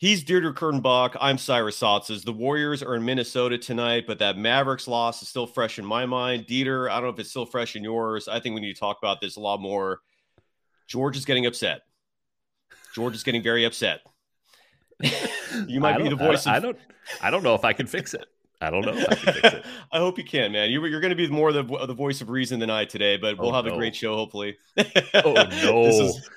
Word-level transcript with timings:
He's 0.00 0.22
Dieter 0.22 0.54
Kurtenbach. 0.54 1.16
I'm 1.20 1.38
Cyrus 1.38 1.80
Saatsaz. 1.80 2.24
The 2.24 2.32
Warriors 2.32 2.84
are 2.84 2.94
in 2.94 3.04
Minnesota 3.04 3.58
tonight, 3.58 4.04
but 4.06 4.20
that 4.20 4.38
Mavericks 4.38 4.86
loss 4.86 5.22
is 5.22 5.28
still 5.28 5.48
fresh 5.48 5.80
in 5.80 5.84
my 5.84 6.06
mind. 6.06 6.46
Dieter, 6.46 6.88
I 6.88 6.94
don't 6.94 7.02
know 7.02 7.08
if 7.08 7.18
it's 7.18 7.30
still 7.30 7.44
fresh 7.44 7.74
in 7.74 7.82
yours. 7.82 8.28
I 8.28 8.38
think 8.38 8.54
we 8.54 8.60
need 8.60 8.74
to 8.74 8.78
talk 8.78 8.98
about 9.02 9.20
this 9.20 9.34
a 9.34 9.40
lot 9.40 9.60
more. 9.60 9.98
George 10.86 11.16
is 11.16 11.24
getting 11.24 11.46
upset. 11.46 11.80
George 12.94 13.16
is 13.16 13.24
getting 13.24 13.42
very 13.42 13.64
upset. 13.64 14.02
you 15.66 15.80
might 15.80 15.98
be 15.98 16.08
the 16.08 16.14
voice. 16.14 16.46
I, 16.46 16.58
of... 16.58 16.62
I 16.62 16.66
don't. 16.66 16.78
I 17.20 17.30
don't 17.32 17.42
know 17.42 17.56
if 17.56 17.64
I 17.64 17.72
can 17.72 17.88
fix 17.88 18.14
it. 18.14 18.26
I 18.60 18.70
don't 18.70 18.86
know 18.86 18.92
if 18.92 19.08
I 19.08 19.14
can 19.16 19.34
fix 19.34 19.54
it. 19.54 19.64
I 19.92 19.98
hope 19.98 20.16
you 20.16 20.24
can, 20.24 20.52
man. 20.52 20.70
You, 20.70 20.80
are 20.84 21.00
going 21.00 21.10
to 21.10 21.16
be 21.16 21.26
more 21.26 21.52
the, 21.52 21.64
the 21.64 21.94
voice 21.94 22.20
of 22.20 22.30
reason 22.30 22.60
than 22.60 22.70
I 22.70 22.84
today, 22.84 23.16
but 23.16 23.36
we'll 23.36 23.50
oh, 23.50 23.52
have 23.52 23.64
no. 23.64 23.74
a 23.74 23.76
great 23.76 23.96
show, 23.96 24.14
hopefully. 24.14 24.58
oh, 24.76 25.32
no. 25.34 25.84
this, 25.86 25.98
is, 25.98 26.30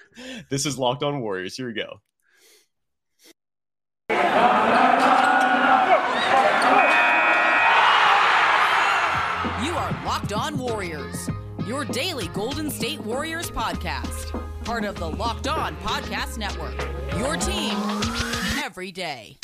this 0.50 0.66
is 0.66 0.80
Locked 0.80 1.04
On 1.04 1.22
Warriors. 1.22 1.56
Here 1.56 1.68
we 1.68 1.74
go. 1.74 2.02
You 9.64 9.78
are 9.78 9.92
Locked 10.06 10.34
On 10.34 10.58
Warriors, 10.58 11.30
your 11.68 11.86
daily 11.86 12.28
Golden 12.30 12.70
State 12.70 13.00
Warriors 13.02 13.52
podcast. 13.52 14.32
Part 14.64 14.86
of 14.86 14.96
the 14.98 15.10
Locked 15.10 15.48
On 15.48 15.76
Podcast 15.78 16.38
Network. 16.38 16.76
Your 17.18 17.38
team 17.38 17.78
every 18.64 18.92
day. 18.92 19.38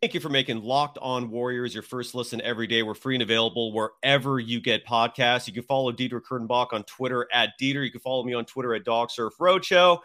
Thank 0.00 0.14
you 0.14 0.20
for 0.20 0.28
making 0.28 0.62
Locked 0.62 0.98
On 1.02 1.28
Warriors 1.28 1.74
your 1.74 1.82
first 1.82 2.14
listen 2.14 2.40
every 2.42 2.68
day. 2.68 2.84
We're 2.84 2.94
free 2.94 3.16
and 3.16 3.22
available 3.22 3.72
wherever 3.72 4.38
you 4.38 4.60
get 4.60 4.86
podcasts. 4.86 5.48
You 5.48 5.52
can 5.52 5.64
follow 5.64 5.90
Dieter 5.90 6.20
Kurtenbach 6.20 6.72
on 6.72 6.84
Twitter 6.84 7.26
at 7.32 7.58
Dieter. 7.60 7.84
You 7.84 7.90
can 7.90 8.00
follow 8.00 8.22
me 8.22 8.32
on 8.32 8.44
Twitter 8.44 8.74
at 8.74 8.84
Dog 8.84 9.10
Surf 9.10 9.34
Roadshow. 9.40 9.98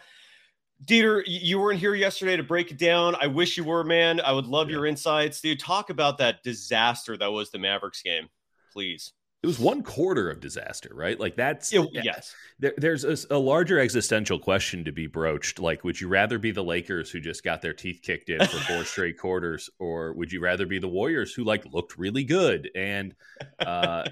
Dieter, 0.84 1.22
you 1.26 1.60
weren't 1.60 1.80
here 1.80 1.94
yesterday 1.94 2.36
to 2.36 2.42
break 2.42 2.70
it 2.70 2.78
down. 2.78 3.16
I 3.20 3.26
wish 3.26 3.56
you 3.56 3.64
were, 3.64 3.84
man. 3.84 4.20
I 4.20 4.32
would 4.32 4.46
love 4.46 4.68
yeah. 4.68 4.76
your 4.76 4.86
insights. 4.86 5.40
Dude, 5.40 5.60
talk 5.60 5.90
about 5.90 6.18
that 6.18 6.42
disaster 6.42 7.16
that 7.16 7.32
was 7.32 7.50
the 7.50 7.58
Mavericks 7.58 8.02
game, 8.02 8.28
please 8.72 9.12
it 9.44 9.46
was 9.46 9.58
one 9.58 9.82
quarter 9.82 10.30
of 10.30 10.40
disaster, 10.40 10.88
right? 10.94 11.20
Like 11.20 11.36
that's 11.36 11.70
it, 11.70 11.86
yes. 11.92 12.34
There, 12.58 12.72
there's 12.78 13.04
a, 13.04 13.14
a, 13.30 13.36
larger 13.36 13.78
existential 13.78 14.38
question 14.38 14.86
to 14.86 14.90
be 14.90 15.06
broached. 15.06 15.58
Like, 15.58 15.84
would 15.84 16.00
you 16.00 16.08
rather 16.08 16.38
be 16.38 16.50
the 16.50 16.64
Lakers 16.64 17.10
who 17.10 17.20
just 17.20 17.44
got 17.44 17.60
their 17.60 17.74
teeth 17.74 18.00
kicked 18.02 18.30
in 18.30 18.40
for 18.46 18.56
four 18.60 18.84
straight 18.84 19.18
quarters, 19.18 19.68
or 19.78 20.14
would 20.14 20.32
you 20.32 20.40
rather 20.40 20.64
be 20.64 20.78
the 20.78 20.88
Warriors 20.88 21.34
who 21.34 21.44
like 21.44 21.66
looked 21.74 21.98
really 21.98 22.24
good 22.24 22.70
and, 22.74 23.14
uh, 23.58 24.04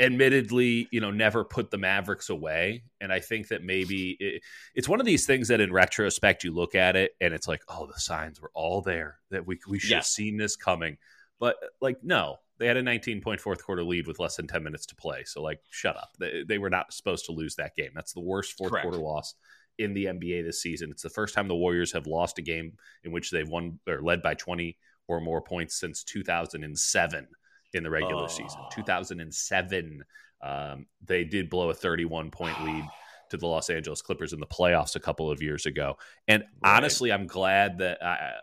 admittedly, 0.00 0.88
you 0.90 1.02
know, 1.02 1.10
never 1.10 1.44
put 1.44 1.70
the 1.70 1.76
Mavericks 1.76 2.30
away? 2.30 2.84
And 3.02 3.12
I 3.12 3.20
think 3.20 3.48
that 3.48 3.62
maybe 3.62 4.16
it, 4.18 4.42
it's 4.74 4.88
one 4.88 4.98
of 4.98 5.04
these 5.04 5.26
things 5.26 5.48
that 5.48 5.60
in 5.60 5.74
retrospect 5.74 6.42
you 6.42 6.54
look 6.54 6.74
at 6.74 6.96
it 6.96 7.14
and 7.20 7.34
it's 7.34 7.46
like, 7.46 7.60
oh, 7.68 7.84
the 7.84 8.00
signs 8.00 8.40
were 8.40 8.50
all 8.54 8.80
there 8.80 9.18
that 9.28 9.46
we 9.46 9.58
we 9.68 9.78
should 9.78 9.90
yeah. 9.90 9.96
have 9.96 10.06
seen 10.06 10.38
this 10.38 10.56
coming. 10.56 10.96
But 11.38 11.56
like, 11.82 11.98
no, 12.02 12.38
they 12.58 12.66
had 12.66 12.76
a 12.76 12.82
19 12.82 13.20
point 13.20 13.40
fourth 13.40 13.64
quarter 13.64 13.82
lead 13.82 14.06
with 14.06 14.18
less 14.18 14.36
than 14.36 14.46
10 14.46 14.62
minutes 14.62 14.86
to 14.86 14.94
play. 14.94 15.24
So, 15.24 15.42
like, 15.42 15.60
shut 15.70 15.96
up. 15.96 16.10
They, 16.18 16.44
they 16.46 16.58
were 16.58 16.70
not 16.70 16.92
supposed 16.92 17.26
to 17.26 17.32
lose 17.32 17.56
that 17.56 17.74
game. 17.74 17.90
That's 17.94 18.12
the 18.12 18.20
worst 18.20 18.56
fourth 18.56 18.70
Correct. 18.70 18.84
quarter 18.84 18.98
loss 18.98 19.34
in 19.78 19.94
the 19.94 20.06
NBA 20.06 20.44
this 20.44 20.62
season. 20.62 20.90
It's 20.90 21.02
the 21.02 21.10
first 21.10 21.34
time 21.34 21.48
the 21.48 21.54
Warriors 21.54 21.92
have 21.92 22.06
lost 22.06 22.38
a 22.38 22.42
game 22.42 22.74
in 23.02 23.12
which 23.12 23.30
they've 23.30 23.48
won 23.48 23.78
or 23.88 24.02
led 24.02 24.22
by 24.22 24.34
20 24.34 24.76
or 25.08 25.20
more 25.20 25.40
points 25.40 25.78
since 25.78 26.04
2007 26.04 27.26
in 27.72 27.82
the 27.82 27.90
regular 27.90 28.24
oh. 28.24 28.28
season. 28.28 28.60
2007. 28.72 30.04
Um, 30.42 30.86
they 31.04 31.24
did 31.24 31.50
blow 31.50 31.70
a 31.70 31.74
31 31.74 32.30
point 32.30 32.62
lead 32.64 32.84
to 33.30 33.36
the 33.36 33.46
Los 33.46 33.70
Angeles 33.70 34.02
Clippers 34.02 34.32
in 34.32 34.40
the 34.40 34.46
playoffs 34.46 34.96
a 34.96 35.00
couple 35.00 35.30
of 35.30 35.42
years 35.42 35.66
ago. 35.66 35.96
And 36.28 36.44
right. 36.62 36.76
honestly, 36.76 37.10
I'm 37.10 37.26
glad 37.26 37.78
that 37.78 38.02
I, 38.02 38.34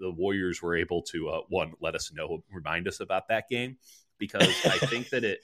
the 0.00 0.10
Warriors 0.10 0.62
were 0.62 0.76
able 0.76 1.02
to 1.02 1.28
uh, 1.28 1.40
one 1.48 1.72
let 1.80 1.94
us 1.94 2.12
know, 2.12 2.42
remind 2.50 2.88
us 2.88 3.00
about 3.00 3.28
that 3.28 3.48
game 3.48 3.76
because 4.18 4.48
I 4.64 4.78
think 4.78 5.10
that 5.10 5.24
it 5.24 5.40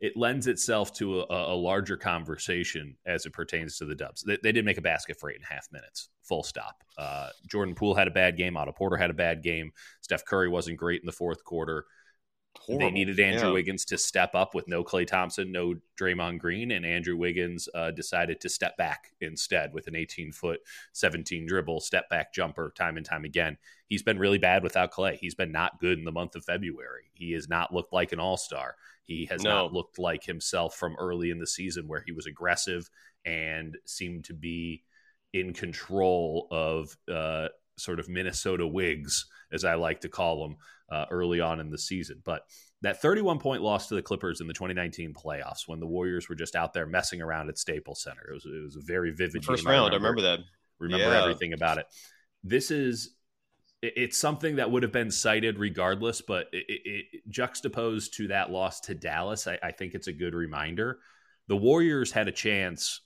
it 0.00 0.16
lends 0.16 0.46
itself 0.46 0.92
to 0.92 1.20
a, 1.20 1.54
a, 1.54 1.56
larger 1.56 1.96
conversation 1.96 2.96
as 3.06 3.24
it 3.24 3.32
pertains 3.32 3.78
to 3.78 3.86
the 3.86 3.94
Dubs. 3.94 4.22
They, 4.22 4.36
they, 4.42 4.52
did 4.52 4.64
make 4.64 4.76
a 4.76 4.82
basket 4.82 5.18
for 5.18 5.30
eight 5.30 5.36
and 5.36 5.44
a 5.50 5.54
half 5.54 5.68
minutes, 5.72 6.10
full 6.22 6.42
stop. 6.42 6.84
Uh, 6.98 7.30
Jordan 7.46 7.74
Poole 7.74 7.94
had 7.94 8.06
a 8.06 8.10
bad 8.10 8.36
game. 8.36 8.58
Otto 8.58 8.72
Porter 8.72 8.98
had 8.98 9.08
a 9.08 9.14
bad 9.14 9.42
game. 9.42 9.72
Steph 10.02 10.26
Curry 10.26 10.50
wasn't 10.50 10.76
great 10.76 11.00
in 11.00 11.06
the 11.06 11.12
fourth 11.12 11.42
quarter. 11.44 11.86
Horrible. 12.58 12.86
They 12.86 12.90
needed 12.92 13.20
Andrew 13.20 13.48
yeah. 13.48 13.54
Wiggins 13.54 13.84
to 13.86 13.98
step 13.98 14.34
up 14.34 14.54
with 14.54 14.68
no 14.68 14.84
Klay 14.84 15.06
Thompson, 15.06 15.52
no 15.52 15.74
Draymond 15.98 16.38
Green, 16.38 16.70
and 16.70 16.84
Andrew 16.84 17.16
Wiggins 17.16 17.68
uh, 17.74 17.90
decided 17.90 18.40
to 18.40 18.48
step 18.48 18.76
back 18.76 19.12
instead 19.20 19.72
with 19.72 19.86
an 19.86 19.96
18 19.96 20.32
foot, 20.32 20.60
17 20.92 21.46
dribble, 21.46 21.80
step 21.80 22.08
back 22.08 22.32
jumper 22.32 22.72
time 22.76 22.96
and 22.96 23.06
time 23.06 23.24
again. 23.24 23.56
He's 23.88 24.02
been 24.02 24.18
really 24.18 24.38
bad 24.38 24.62
without 24.62 24.92
Klay. 24.92 25.16
He's 25.16 25.34
been 25.34 25.52
not 25.52 25.80
good 25.80 25.98
in 25.98 26.04
the 26.04 26.12
month 26.12 26.34
of 26.36 26.44
February. 26.44 27.10
He 27.14 27.32
has 27.32 27.48
not 27.48 27.72
looked 27.72 27.92
like 27.92 28.12
an 28.12 28.20
all 28.20 28.36
star. 28.36 28.76
He 29.04 29.26
has 29.26 29.42
no. 29.42 29.50
not 29.50 29.72
looked 29.72 29.98
like 29.98 30.24
himself 30.24 30.74
from 30.74 30.96
early 30.98 31.30
in 31.30 31.38
the 31.38 31.46
season 31.46 31.86
where 31.86 32.02
he 32.04 32.12
was 32.12 32.26
aggressive 32.26 32.90
and 33.24 33.76
seemed 33.84 34.24
to 34.24 34.34
be 34.34 34.82
in 35.32 35.52
control 35.52 36.48
of 36.50 36.96
uh, 37.12 37.48
sort 37.76 38.00
of 38.00 38.08
Minnesota 38.08 38.66
wigs, 38.66 39.26
as 39.52 39.64
I 39.64 39.74
like 39.74 40.00
to 40.00 40.08
call 40.08 40.42
them, 40.42 40.56
uh, 40.90 41.06
early 41.10 41.40
on 41.40 41.60
in 41.60 41.70
the 41.70 41.78
season. 41.78 42.22
But 42.24 42.42
that 42.82 43.00
31 43.02 43.38
point 43.38 43.62
loss 43.62 43.88
to 43.88 43.94
the 43.94 44.02
Clippers 44.02 44.40
in 44.40 44.46
the 44.46 44.52
2019 44.52 45.14
playoffs 45.14 45.66
when 45.66 45.80
the 45.80 45.86
Warriors 45.86 46.28
were 46.28 46.34
just 46.34 46.54
out 46.54 46.72
there 46.72 46.86
messing 46.86 47.22
around 47.22 47.48
at 47.48 47.58
Staples 47.58 48.02
Center. 48.02 48.26
It 48.28 48.34
was, 48.34 48.46
it 48.46 48.62
was 48.62 48.76
a 48.76 48.84
very 48.84 49.12
vivid 49.12 49.44
first 49.44 49.64
round. 49.64 49.92
I 49.92 49.96
remember, 49.96 50.06
I 50.06 50.10
remember 50.10 50.22
that. 50.22 50.38
Remember 50.78 51.12
yeah. 51.12 51.22
everything 51.22 51.52
about 51.52 51.78
it. 51.78 51.86
This 52.44 52.70
is 52.70 53.16
it's 53.82 54.18
something 54.18 54.56
that 54.56 54.70
would 54.70 54.82
have 54.82 54.92
been 54.92 55.10
cited 55.10 55.58
regardless, 55.58 56.22
but 56.22 56.46
it, 56.52 56.64
it, 56.68 57.04
it 57.12 57.22
juxtaposed 57.28 58.14
to 58.14 58.28
that 58.28 58.50
loss 58.50 58.80
to 58.80 58.94
Dallas, 58.94 59.46
I, 59.46 59.58
I 59.62 59.70
think 59.70 59.94
it's 59.94 60.06
a 60.06 60.12
good 60.12 60.34
reminder. 60.34 60.98
The 61.48 61.56
Warriors 61.56 62.10
had 62.10 62.26
a 62.26 62.32
chance 62.32 63.02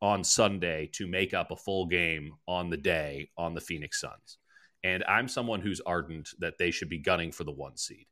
on 0.00 0.22
Sunday 0.22 0.90
to 0.94 1.06
make 1.06 1.34
up 1.34 1.50
a 1.50 1.56
full 1.56 1.86
game 1.86 2.32
on 2.46 2.70
the 2.70 2.76
day 2.76 3.30
on 3.36 3.54
the 3.54 3.60
Phoenix 3.60 4.00
Suns. 4.00 4.37
And 4.84 5.04
I'm 5.04 5.28
someone 5.28 5.60
who's 5.60 5.80
ardent 5.84 6.30
that 6.38 6.58
they 6.58 6.70
should 6.70 6.88
be 6.88 6.98
gunning 6.98 7.32
for 7.32 7.44
the 7.44 7.52
one 7.52 7.76
seed. 7.76 8.06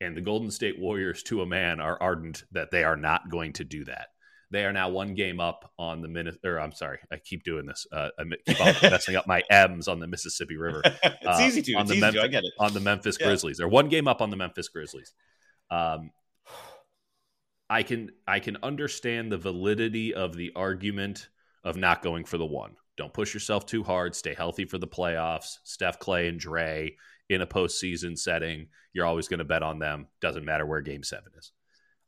And 0.00 0.16
the 0.16 0.20
Golden 0.20 0.50
State 0.50 0.78
Warriors, 0.78 1.22
to 1.24 1.42
a 1.42 1.46
man, 1.46 1.80
are 1.80 2.00
ardent 2.00 2.44
that 2.52 2.70
they 2.70 2.84
are 2.84 2.96
not 2.96 3.30
going 3.30 3.52
to 3.54 3.64
do 3.64 3.84
that. 3.84 4.08
They 4.50 4.64
are 4.64 4.72
now 4.72 4.88
one 4.88 5.14
game 5.14 5.38
up 5.38 5.70
on 5.78 6.00
the 6.00 6.38
or 6.44 6.58
I'm 6.58 6.72
sorry, 6.72 6.98
I 7.12 7.18
keep 7.18 7.44
doing 7.44 7.66
this. 7.66 7.86
Uh, 7.92 8.08
I 8.18 8.24
keep 8.46 8.60
on 8.60 8.74
messing 8.90 9.14
up 9.14 9.26
my 9.26 9.42
M's 9.48 9.86
on 9.86 10.00
the 10.00 10.08
Mississippi 10.08 10.56
River. 10.56 10.82
it's 10.84 11.24
uh, 11.24 11.38
easy 11.40 11.62
to. 11.62 11.74
On 11.74 11.82
it's 11.82 11.90
the 11.90 11.96
easy 11.98 12.18
to. 12.18 12.22
I 12.22 12.26
get 12.26 12.44
it. 12.44 12.52
On 12.58 12.74
the 12.74 12.80
Memphis 12.80 13.16
yeah. 13.20 13.28
Grizzlies, 13.28 13.58
they're 13.58 13.68
one 13.68 13.88
game 13.88 14.08
up 14.08 14.20
on 14.20 14.30
the 14.30 14.36
Memphis 14.36 14.68
Grizzlies. 14.68 15.12
Um, 15.70 16.10
I 17.68 17.84
can 17.84 18.10
I 18.26 18.40
can 18.40 18.56
understand 18.64 19.30
the 19.30 19.38
validity 19.38 20.14
of 20.14 20.34
the 20.34 20.52
argument 20.56 21.28
of 21.62 21.76
not 21.76 22.02
going 22.02 22.24
for 22.24 22.36
the 22.36 22.46
one. 22.46 22.74
Don't 23.00 23.14
push 23.14 23.32
yourself 23.32 23.64
too 23.64 23.82
hard. 23.82 24.14
Stay 24.14 24.34
healthy 24.34 24.66
for 24.66 24.76
the 24.76 24.86
playoffs. 24.86 25.56
Steph 25.64 25.98
Klay, 25.98 26.28
and 26.28 26.38
Dre 26.38 26.96
in 27.30 27.40
a 27.40 27.46
postseason 27.46 28.18
setting, 28.18 28.66
you're 28.92 29.06
always 29.06 29.26
going 29.26 29.38
to 29.38 29.44
bet 29.46 29.62
on 29.62 29.78
them. 29.78 30.08
Doesn't 30.20 30.44
matter 30.44 30.66
where 30.66 30.82
Game 30.82 31.02
Seven 31.02 31.32
is. 31.38 31.50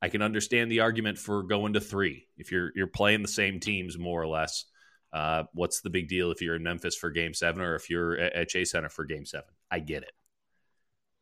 I 0.03 0.11
can 0.11 0.21
understand 0.21 0.71
the 0.71 0.81
argument 0.81 1.17
for 1.17 1.45
going 1.45 1.73
to 1.73 1.81
three 1.81 2.27
if 2.37 2.53
you're 2.53 2.73
you're 2.75 2.89
playing 2.89 3.23
the 3.23 3.29
same 3.29 3.59
teams 3.59 3.97
more 3.97 4.21
or 4.21 4.27
less. 4.27 4.67
Uh, 5.15 5.45
what's 5.55 5.81
the 5.81 5.89
big 5.89 6.09
deal 6.09 6.31
if 6.31 6.43
you're 6.43 6.57
in 6.57 6.63
Memphis 6.63 6.95
for 6.95 7.11
Game 7.11 7.33
Seven 7.33 7.63
or 7.63 7.75
if 7.75 7.89
you're 7.89 8.19
at 8.19 8.51
Chase 8.51 8.73
Center 8.73 8.91
for 8.91 9.07
Game 9.07 9.25
Seven? 9.25 9.49
I 9.71 9.79
get 9.79 10.03
it, 10.03 10.13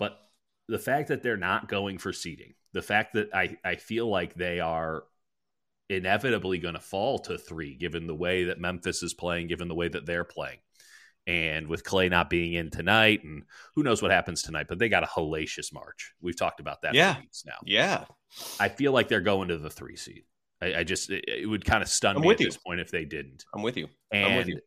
but 0.00 0.18
the 0.66 0.80
fact 0.80 1.10
that 1.10 1.22
they're 1.22 1.36
not 1.36 1.68
going 1.68 1.98
for 1.98 2.12
seeding, 2.12 2.54
the 2.72 2.82
fact 2.82 3.14
that 3.14 3.32
I 3.32 3.56
I 3.64 3.76
feel 3.76 4.08
like 4.08 4.34
they 4.34 4.58
are 4.58 5.04
inevitably 5.90 6.58
going 6.58 6.74
to 6.74 6.80
fall 6.80 7.18
to 7.18 7.36
three, 7.36 7.74
given 7.74 8.06
the 8.06 8.14
way 8.14 8.44
that 8.44 8.60
Memphis 8.60 9.02
is 9.02 9.12
playing, 9.12 9.48
given 9.48 9.68
the 9.68 9.74
way 9.74 9.88
that 9.88 10.06
they're 10.06 10.24
playing. 10.24 10.58
And 11.26 11.66
with 11.66 11.84
Klay 11.84 12.08
not 12.08 12.30
being 12.30 12.54
in 12.54 12.70
tonight, 12.70 13.22
and 13.24 13.42
who 13.74 13.82
knows 13.82 14.00
what 14.00 14.10
happens 14.10 14.42
tonight, 14.42 14.66
but 14.68 14.78
they 14.78 14.88
got 14.88 15.02
a 15.02 15.06
hellacious 15.06 15.72
March. 15.72 16.14
We've 16.20 16.36
talked 16.36 16.60
about 16.60 16.82
that 16.82 16.94
yeah. 16.94 17.16
now. 17.44 17.58
Yeah. 17.64 18.04
I 18.58 18.68
feel 18.68 18.92
like 18.92 19.08
they're 19.08 19.20
going 19.20 19.48
to 19.48 19.58
the 19.58 19.68
three 19.68 19.96
seed. 19.96 20.24
I, 20.62 20.76
I 20.76 20.84
just, 20.84 21.10
it, 21.10 21.24
it, 21.26 21.46
would 21.46 21.64
kind 21.64 21.82
of 21.82 21.88
stun 21.88 22.16
I'm 22.16 22.22
me 22.22 22.30
at 22.30 22.40
you. 22.40 22.46
this 22.46 22.56
point 22.56 22.80
if 22.80 22.90
they 22.90 23.04
didn't. 23.04 23.44
I'm 23.54 23.62
with 23.62 23.76
you. 23.76 23.88
And 24.10 24.26
I'm 24.26 24.36
with 24.38 24.48
you. 24.48 24.60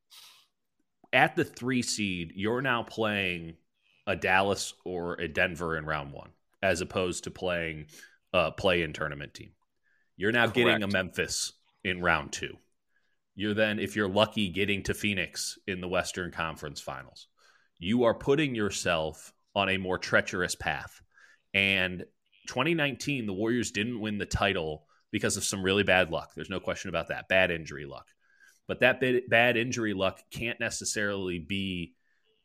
At 1.11 1.35
the 1.35 1.45
three 1.45 1.81
seed, 1.81 2.33
you're 2.35 2.61
now 2.61 2.83
playing 2.83 3.55
a 4.05 4.15
Dallas 4.15 4.73
or 4.83 5.13
a 5.13 5.27
Denver 5.27 5.77
in 5.77 5.85
round 5.85 6.11
one, 6.11 6.31
as 6.61 6.81
opposed 6.81 7.23
to 7.25 7.31
playing 7.31 7.85
a 8.33 8.51
play 8.51 8.81
in 8.81 8.93
tournament 8.93 9.33
team. 9.33 9.51
You're 10.15 10.31
now 10.31 10.43
Correct. 10.43 10.55
getting 10.55 10.83
a 10.83 10.87
Memphis 10.87 11.53
in 11.83 12.01
round 12.01 12.31
two. 12.31 12.57
You're 13.35 13.53
then, 13.53 13.79
if 13.79 13.95
you're 13.95 14.09
lucky, 14.09 14.49
getting 14.49 14.83
to 14.83 14.93
Phoenix 14.93 15.57
in 15.67 15.81
the 15.81 15.87
Western 15.87 16.31
Conference 16.31 16.79
Finals. 16.79 17.27
You 17.79 18.03
are 18.03 18.13
putting 18.13 18.53
yourself 18.53 19.33
on 19.55 19.69
a 19.69 19.77
more 19.77 19.97
treacherous 19.97 20.55
path. 20.55 21.01
And 21.53 22.05
2019, 22.47 23.25
the 23.25 23.33
Warriors 23.33 23.71
didn't 23.71 23.99
win 23.99 24.17
the 24.17 24.25
title 24.25 24.85
because 25.11 25.37
of 25.37 25.43
some 25.43 25.63
really 25.63 25.83
bad 25.83 26.11
luck. 26.11 26.31
There's 26.35 26.49
no 26.49 26.59
question 26.59 26.89
about 26.89 27.07
that. 27.09 27.27
Bad 27.27 27.51
injury 27.51 27.85
luck. 27.85 28.07
But 28.67 28.79
that 28.79 29.01
bad 29.29 29.57
injury 29.57 29.93
luck 29.93 30.21
can't 30.31 30.59
necessarily 30.59 31.39
be 31.39 31.95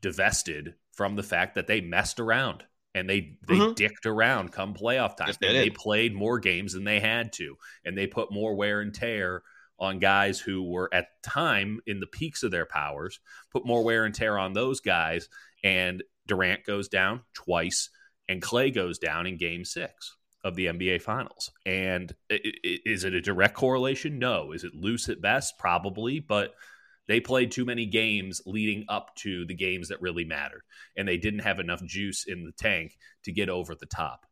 divested 0.01 0.75
from 0.93 1.17
the 1.17 1.23
fact 1.23 1.55
that 1.55 1.67
they 1.67 1.81
messed 1.81 2.19
around 2.19 2.65
and 2.95 3.09
they 3.09 3.37
they 3.47 3.55
mm-hmm. 3.55 3.75
dicked 3.75 4.07
around 4.07 4.53
come 4.53 4.75
playoff 4.75 5.17
time. 5.17 5.29
Yes, 5.29 5.39
they, 5.41 5.53
they 5.53 5.71
played 5.71 6.15
more 6.15 6.39
games 6.39 6.73
than 6.73 6.85
they 6.85 7.01
had 7.01 7.33
to, 7.35 7.57
and 7.85 7.97
they 7.97 8.07
put 8.07 8.33
more 8.33 8.55
wear 8.55 8.81
and 8.81 8.95
tear 8.95 9.43
on 9.79 9.99
guys 9.99 10.41
who 10.41 10.63
were 10.63 10.93
at 10.93 11.23
time 11.23 11.81
in 11.87 12.01
the 12.01 12.07
peaks 12.07 12.43
of 12.43 12.51
their 12.51 12.67
powers, 12.67 13.21
put 13.53 13.65
more 13.65 13.85
wear 13.85 14.05
and 14.05 14.15
tear 14.15 14.37
on 14.37 14.53
those 14.53 14.81
guys, 14.81 15.29
and 15.63 16.03
Durant 16.27 16.65
goes 16.65 16.89
down 16.89 17.23
twice, 17.33 17.91
and 18.29 18.43
Klay 18.43 18.75
goes 18.75 18.99
down 18.99 19.27
in 19.27 19.37
Game 19.37 19.65
Six 19.65 20.17
of 20.45 20.57
the 20.57 20.67
NBA 20.67 21.03
Finals. 21.03 21.51
And 21.67 22.15
is 22.31 23.05
it 23.05 23.15
a 23.15 23.21
direct 23.21 23.55
correlation? 23.55 24.19
No. 24.19 24.53
Is 24.53 24.65
it 24.65 24.75
loose 24.75 25.09
at 25.09 25.21
best? 25.21 25.59
Probably, 25.59 26.21
but 26.21 26.55
they 27.09 27.21
played 27.21 27.51
too 27.51 27.65
many 27.65 27.87
games 27.87 28.41
leading 28.47 28.85
up 28.89 29.15
to 29.17 29.45
the 29.47 29.55
games 29.55 29.89
that 29.89 30.01
really 30.01 30.25
mattered, 30.25 30.63
and 30.97 31.09
they 31.09 31.17
didn't 31.17 31.41
have 31.41 31.59
enough 31.59 31.83
juice 31.83 32.25
in 32.27 32.45
the 32.45 32.53
tank 32.53 32.97
to 33.25 33.33
get 33.33 33.49
over 33.49 33.75
the 33.75 33.87
top. 33.87 34.27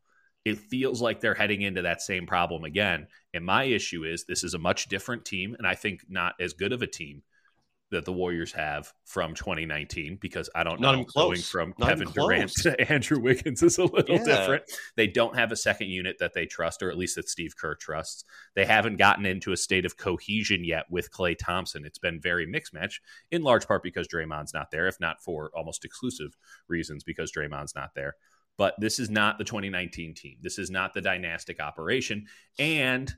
It 0.44 0.58
feels 0.58 1.02
like 1.02 1.20
they're 1.20 1.34
heading 1.34 1.62
into 1.62 1.82
that 1.82 2.00
same 2.00 2.26
problem 2.26 2.62
again. 2.62 3.08
And 3.34 3.44
my 3.44 3.64
issue 3.64 4.04
is 4.04 4.24
this 4.24 4.44
is 4.44 4.54
a 4.54 4.58
much 4.58 4.88
different 4.88 5.24
team, 5.24 5.56
and 5.58 5.66
I 5.66 5.74
think 5.74 6.02
not 6.08 6.34
as 6.38 6.52
good 6.52 6.72
of 6.72 6.82
a 6.82 6.86
team 6.86 7.22
that 7.90 8.04
the 8.04 8.12
Warriors 8.12 8.52
have 8.52 8.92
from 9.04 9.34
2019 9.34 10.18
because 10.20 10.50
I 10.54 10.64
don't 10.64 10.80
Not 10.80 10.96
know 10.96 11.04
going 11.14 11.40
from 11.40 11.72
Not 11.78 11.90
Kevin 11.90 12.10
Durant 12.10 12.52
to 12.62 12.92
Andrew 12.92 13.20
Wiggins 13.20 13.62
is 13.62 13.78
a 13.78 13.84
little 13.84 14.16
yeah. 14.16 14.24
different. 14.24 14.64
They 14.96 15.06
don't 15.06 15.36
have 15.36 15.52
a 15.52 15.56
second 15.56 15.88
unit 15.88 16.16
that 16.18 16.34
they 16.34 16.46
trust, 16.46 16.82
or 16.82 16.90
at 16.90 16.98
least 16.98 17.14
that 17.16 17.28
Steve 17.28 17.56
Kerr 17.56 17.76
trusts. 17.76 18.24
They 18.54 18.64
haven't 18.64 18.96
gotten 18.96 19.24
into 19.24 19.52
a 19.52 19.56
state 19.56 19.84
of 19.84 19.96
cohesion 19.96 20.64
yet 20.64 20.86
with 20.90 21.12
Klay 21.12 21.36
Thompson. 21.38 21.84
It's 21.84 21.98
been 21.98 22.20
very 22.20 22.46
mixed 22.46 22.74
match, 22.74 23.00
in 23.30 23.42
large 23.42 23.66
part 23.68 23.82
because 23.82 24.08
Draymond's 24.08 24.54
not 24.54 24.70
there, 24.70 24.88
if 24.88 24.98
not 24.98 25.22
for 25.22 25.50
almost 25.54 25.84
exclusive 25.84 26.36
reasons 26.68 27.04
because 27.04 27.32
Draymond's 27.32 27.74
not 27.74 27.94
there. 27.94 28.16
But 28.58 28.74
this 28.78 28.98
is 28.98 29.10
not 29.10 29.38
the 29.38 29.44
2019 29.44 30.14
team. 30.14 30.38
This 30.40 30.58
is 30.58 30.70
not 30.70 30.94
the 30.94 31.02
dynastic 31.02 31.60
operation. 31.60 32.26
And 32.58 33.14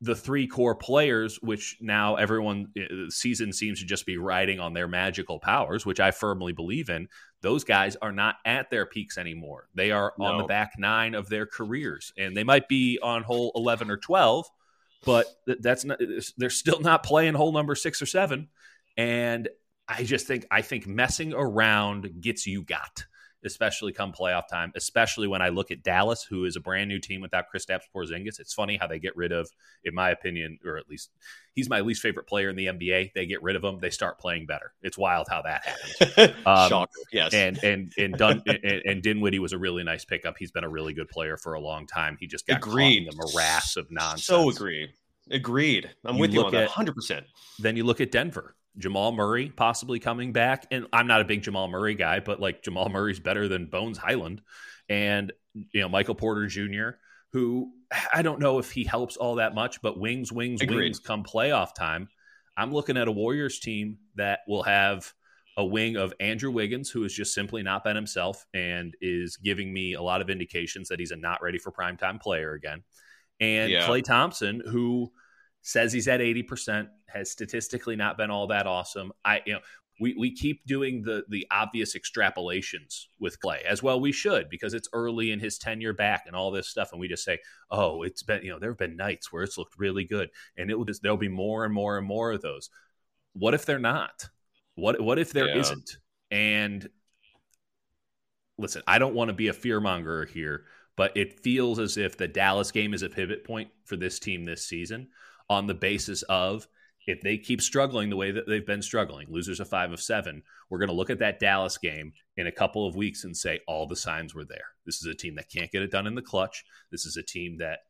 the 0.00 0.14
three 0.14 0.46
core 0.46 0.76
players, 0.76 1.38
which 1.42 1.76
now 1.80 2.14
everyone 2.14 2.68
uh, 2.78 3.10
season 3.10 3.52
seems 3.52 3.80
to 3.80 3.86
just 3.86 4.06
be 4.06 4.16
riding 4.16 4.60
on 4.60 4.74
their 4.74 4.86
magical 4.86 5.40
powers, 5.40 5.84
which 5.84 5.98
I 5.98 6.12
firmly 6.12 6.52
believe 6.52 6.88
in. 6.88 7.08
Those 7.40 7.64
guys 7.64 7.96
are 7.96 8.12
not 8.12 8.36
at 8.44 8.70
their 8.70 8.86
peaks 8.86 9.18
anymore. 9.18 9.68
They 9.74 9.90
are 9.90 10.12
no. 10.18 10.26
on 10.26 10.38
the 10.38 10.44
back 10.44 10.74
nine 10.78 11.14
of 11.14 11.28
their 11.28 11.46
careers, 11.46 12.12
and 12.16 12.36
they 12.36 12.44
might 12.44 12.68
be 12.68 13.00
on 13.02 13.24
hole 13.24 13.50
eleven 13.56 13.90
or 13.90 13.96
twelve, 13.96 14.46
but 15.04 15.26
that's 15.46 15.84
not. 15.84 16.00
They're 16.36 16.50
still 16.50 16.80
not 16.80 17.02
playing 17.02 17.34
hole 17.34 17.52
number 17.52 17.74
six 17.74 18.00
or 18.00 18.06
seven. 18.06 18.48
And 18.96 19.48
I 19.88 20.04
just 20.04 20.28
think 20.28 20.46
I 20.50 20.62
think 20.62 20.86
messing 20.86 21.34
around 21.34 22.20
gets 22.20 22.46
you 22.46 22.62
got 22.62 23.04
especially 23.44 23.92
come 23.92 24.12
playoff 24.12 24.48
time, 24.48 24.72
especially 24.74 25.26
when 25.26 25.42
I 25.42 25.48
look 25.48 25.70
at 25.70 25.82
Dallas, 25.82 26.22
who 26.22 26.44
is 26.44 26.56
a 26.56 26.60
brand 26.60 26.88
new 26.88 26.98
team 26.98 27.20
without 27.20 27.46
Kristaps 27.54 27.82
Porzingis. 27.94 28.40
It's 28.40 28.54
funny 28.54 28.76
how 28.76 28.86
they 28.86 28.98
get 28.98 29.16
rid 29.16 29.32
of, 29.32 29.50
in 29.84 29.94
my 29.94 30.10
opinion, 30.10 30.58
or 30.64 30.76
at 30.76 30.88
least 30.88 31.10
he's 31.54 31.68
my 31.68 31.80
least 31.80 32.02
favorite 32.02 32.26
player 32.26 32.48
in 32.48 32.56
the 32.56 32.66
NBA. 32.66 33.12
They 33.14 33.26
get 33.26 33.42
rid 33.42 33.56
of 33.56 33.64
him, 33.64 33.80
they 33.80 33.90
start 33.90 34.18
playing 34.18 34.46
better. 34.46 34.72
It's 34.82 34.98
wild 34.98 35.26
how 35.28 35.42
that 35.42 35.64
happens. 35.64 36.36
Um, 36.46 36.68
Shocker, 36.68 36.90
yes. 37.12 37.34
And 37.34 37.62
and 37.62 37.92
and 37.96 38.14
Dun 38.14 38.42
and, 38.46 38.82
and, 38.84 39.02
Dinwiddie 39.02 39.38
was 39.38 39.52
a 39.52 39.58
really 39.58 39.84
nice 39.84 40.04
pickup. 40.04 40.36
He's 40.38 40.50
been 40.50 40.64
a 40.64 40.68
really 40.68 40.92
good 40.92 41.08
player 41.08 41.36
for 41.36 41.54
a 41.54 41.60
long 41.60 41.86
time. 41.86 42.16
He 42.18 42.26
just 42.26 42.46
got 42.46 42.58
agreed. 42.58 43.06
caught 43.06 43.12
in 43.12 43.18
the 43.18 43.26
morass 43.32 43.76
of 43.76 43.90
nonsense. 43.90 44.24
So 44.24 44.50
agreed. 44.50 44.90
Agreed. 45.30 45.90
I'm 46.04 46.16
you 46.16 46.20
with 46.20 46.34
you 46.34 46.44
on 46.44 46.52
that 46.52 46.68
100%. 46.68 47.22
Then 47.58 47.76
you 47.76 47.84
look 47.84 48.00
at 48.00 48.10
Denver 48.10 48.56
Jamal 48.78 49.12
Murray 49.12 49.52
possibly 49.54 49.98
coming 49.98 50.32
back. 50.32 50.66
And 50.70 50.86
I'm 50.92 51.06
not 51.06 51.20
a 51.20 51.24
big 51.24 51.42
Jamal 51.42 51.68
Murray 51.68 51.94
guy, 51.94 52.20
but 52.20 52.40
like 52.40 52.62
Jamal 52.62 52.88
Murray's 52.88 53.20
better 53.20 53.48
than 53.48 53.66
Bones 53.66 53.98
Hyland 53.98 54.42
And, 54.88 55.32
you 55.54 55.80
know, 55.80 55.88
Michael 55.88 56.14
Porter 56.14 56.46
Jr., 56.46 56.90
who 57.32 57.72
I 58.12 58.22
don't 58.22 58.40
know 58.40 58.58
if 58.58 58.70
he 58.70 58.84
helps 58.84 59.16
all 59.16 59.36
that 59.36 59.54
much, 59.54 59.80
but 59.82 59.98
wings, 59.98 60.32
wings, 60.32 60.60
Agreed. 60.60 60.76
wings 60.76 60.98
come 60.98 61.24
playoff 61.24 61.74
time. 61.74 62.08
I'm 62.56 62.72
looking 62.72 62.96
at 62.96 63.08
a 63.08 63.12
Warriors 63.12 63.58
team 63.58 63.98
that 64.16 64.40
will 64.46 64.62
have 64.62 65.12
a 65.56 65.64
wing 65.64 65.96
of 65.96 66.14
Andrew 66.20 66.50
Wiggins, 66.50 66.90
who 66.90 67.02
has 67.02 67.12
just 67.12 67.34
simply 67.34 67.62
not 67.62 67.84
been 67.84 67.96
himself 67.96 68.44
and 68.54 68.94
is 69.00 69.36
giving 69.36 69.72
me 69.72 69.94
a 69.94 70.02
lot 70.02 70.20
of 70.20 70.30
indications 70.30 70.88
that 70.88 70.98
he's 70.98 71.10
a 71.10 71.16
not 71.16 71.42
ready 71.42 71.58
for 71.58 71.72
primetime 71.72 72.20
player 72.20 72.52
again. 72.52 72.82
And 73.40 73.70
yeah. 73.70 73.86
Klay 73.86 74.02
Thompson, 74.02 74.62
who 74.66 75.12
says 75.62 75.92
he's 75.92 76.08
at 76.08 76.20
80%, 76.20 76.88
has 77.06 77.30
statistically 77.30 77.96
not 77.96 78.18
been 78.18 78.30
all 78.30 78.48
that 78.48 78.66
awesome. 78.66 79.12
I, 79.24 79.42
you 79.46 79.54
know, 79.54 79.60
we, 80.00 80.14
we 80.18 80.34
keep 80.34 80.66
doing 80.66 81.02
the 81.02 81.24
the 81.28 81.46
obvious 81.50 81.96
extrapolations 81.96 83.04
with 83.20 83.38
Klay 83.40 83.62
as 83.62 83.82
well. 83.82 84.00
We 84.00 84.10
should 84.10 84.48
because 84.48 84.74
it's 84.74 84.88
early 84.92 85.30
in 85.30 85.38
his 85.38 85.58
tenure 85.58 85.92
back 85.92 86.24
and 86.26 86.34
all 86.34 86.50
this 86.50 86.68
stuff, 86.68 86.92
and 86.92 87.00
we 87.00 87.08
just 87.08 87.24
say, 87.24 87.38
"Oh, 87.70 88.02
it's 88.02 88.22
been 88.22 88.42
you 88.42 88.50
know 88.50 88.58
there 88.58 88.70
have 88.70 88.78
been 88.78 88.96
nights 88.96 89.32
where 89.32 89.42
it's 89.42 89.58
looked 89.58 89.78
really 89.78 90.04
good, 90.04 90.30
and 90.56 90.70
it 90.70 90.78
will 90.78 90.86
just 90.86 91.02
there'll 91.02 91.18
be 91.18 91.28
more 91.28 91.64
and 91.64 91.74
more 91.74 91.98
and 91.98 92.06
more 92.06 92.32
of 92.32 92.42
those." 92.42 92.70
What 93.34 93.54
if 93.54 93.64
they're 93.64 93.78
not? 93.78 94.28
What 94.74 95.00
what 95.00 95.18
if 95.18 95.32
there 95.32 95.48
yeah. 95.48 95.56
not 95.56 95.96
And 96.30 96.88
listen, 98.58 98.82
I 98.86 98.98
don't 98.98 99.14
want 99.14 99.28
to 99.28 99.34
be 99.34 99.48
a 99.48 99.52
fearmonger 99.52 100.28
here, 100.28 100.64
but 100.96 101.16
it 101.16 101.40
feels 101.40 101.78
as 101.78 101.96
if 101.96 102.16
the 102.16 102.28
Dallas 102.28 102.72
game 102.72 102.94
is 102.94 103.02
a 103.02 103.08
pivot 103.08 103.44
point 103.44 103.68
for 103.84 103.96
this 103.96 104.18
team 104.18 104.44
this 104.44 104.66
season 104.66 105.08
on 105.52 105.66
the 105.66 105.74
basis 105.74 106.22
of 106.22 106.66
if 107.06 107.20
they 107.20 107.36
keep 107.36 107.60
struggling 107.60 108.10
the 108.10 108.16
way 108.16 108.30
that 108.30 108.46
they've 108.46 108.66
been 108.66 108.82
struggling, 108.82 109.26
losers 109.28 109.60
of 109.60 109.68
five 109.68 109.92
of 109.92 110.00
seven, 110.00 110.42
we're 110.70 110.78
going 110.78 110.88
to 110.88 110.94
look 110.94 111.10
at 111.10 111.18
that 111.18 111.40
Dallas 111.40 111.76
game 111.76 112.12
in 112.36 112.46
a 112.46 112.52
couple 112.52 112.86
of 112.86 112.96
weeks 112.96 113.24
and 113.24 113.36
say 113.36 113.60
all 113.66 113.86
the 113.86 113.96
signs 113.96 114.34
were 114.34 114.44
there. 114.44 114.66
This 114.86 114.96
is 114.96 115.06
a 115.06 115.14
team 115.14 115.34
that 115.34 115.50
can't 115.50 115.70
get 115.70 115.82
it 115.82 115.90
done 115.90 116.06
in 116.06 116.14
the 116.14 116.22
clutch. 116.22 116.64
This 116.90 117.04
is 117.04 117.16
a 117.16 117.22
team 117.22 117.58
that 117.58 117.80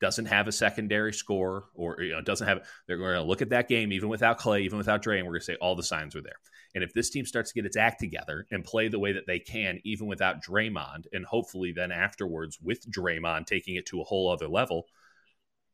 doesn't 0.00 0.26
have 0.26 0.46
a 0.46 0.52
secondary 0.52 1.12
score 1.12 1.66
or 1.74 2.00
you 2.00 2.12
know 2.12 2.20
doesn't 2.20 2.46
have. 2.46 2.66
They're 2.86 2.98
going 2.98 3.14
to 3.14 3.22
look 3.22 3.42
at 3.42 3.50
that 3.50 3.68
game 3.68 3.92
even 3.92 4.08
without 4.08 4.38
Klay 4.38 4.62
even 4.62 4.78
without 4.78 5.02
Dre, 5.02 5.18
and 5.18 5.26
we're 5.26 5.34
going 5.34 5.40
to 5.40 5.46
say 5.46 5.56
all 5.60 5.76
the 5.76 5.82
signs 5.82 6.14
were 6.14 6.22
there. 6.22 6.38
And 6.74 6.84
if 6.84 6.92
this 6.92 7.08
team 7.08 7.24
starts 7.24 7.52
to 7.52 7.54
get 7.54 7.66
its 7.66 7.76
act 7.76 8.00
together 8.00 8.46
and 8.50 8.64
play 8.64 8.88
the 8.88 8.98
way 8.98 9.12
that 9.12 9.26
they 9.26 9.38
can, 9.38 9.80
even 9.84 10.06
without 10.06 10.44
Draymond, 10.44 11.04
and 11.12 11.24
hopefully 11.24 11.72
then 11.72 11.90
afterwards 11.90 12.58
with 12.62 12.90
Draymond 12.90 13.46
taking 13.46 13.76
it 13.76 13.86
to 13.86 14.00
a 14.00 14.04
whole 14.04 14.30
other 14.30 14.48
level 14.48 14.86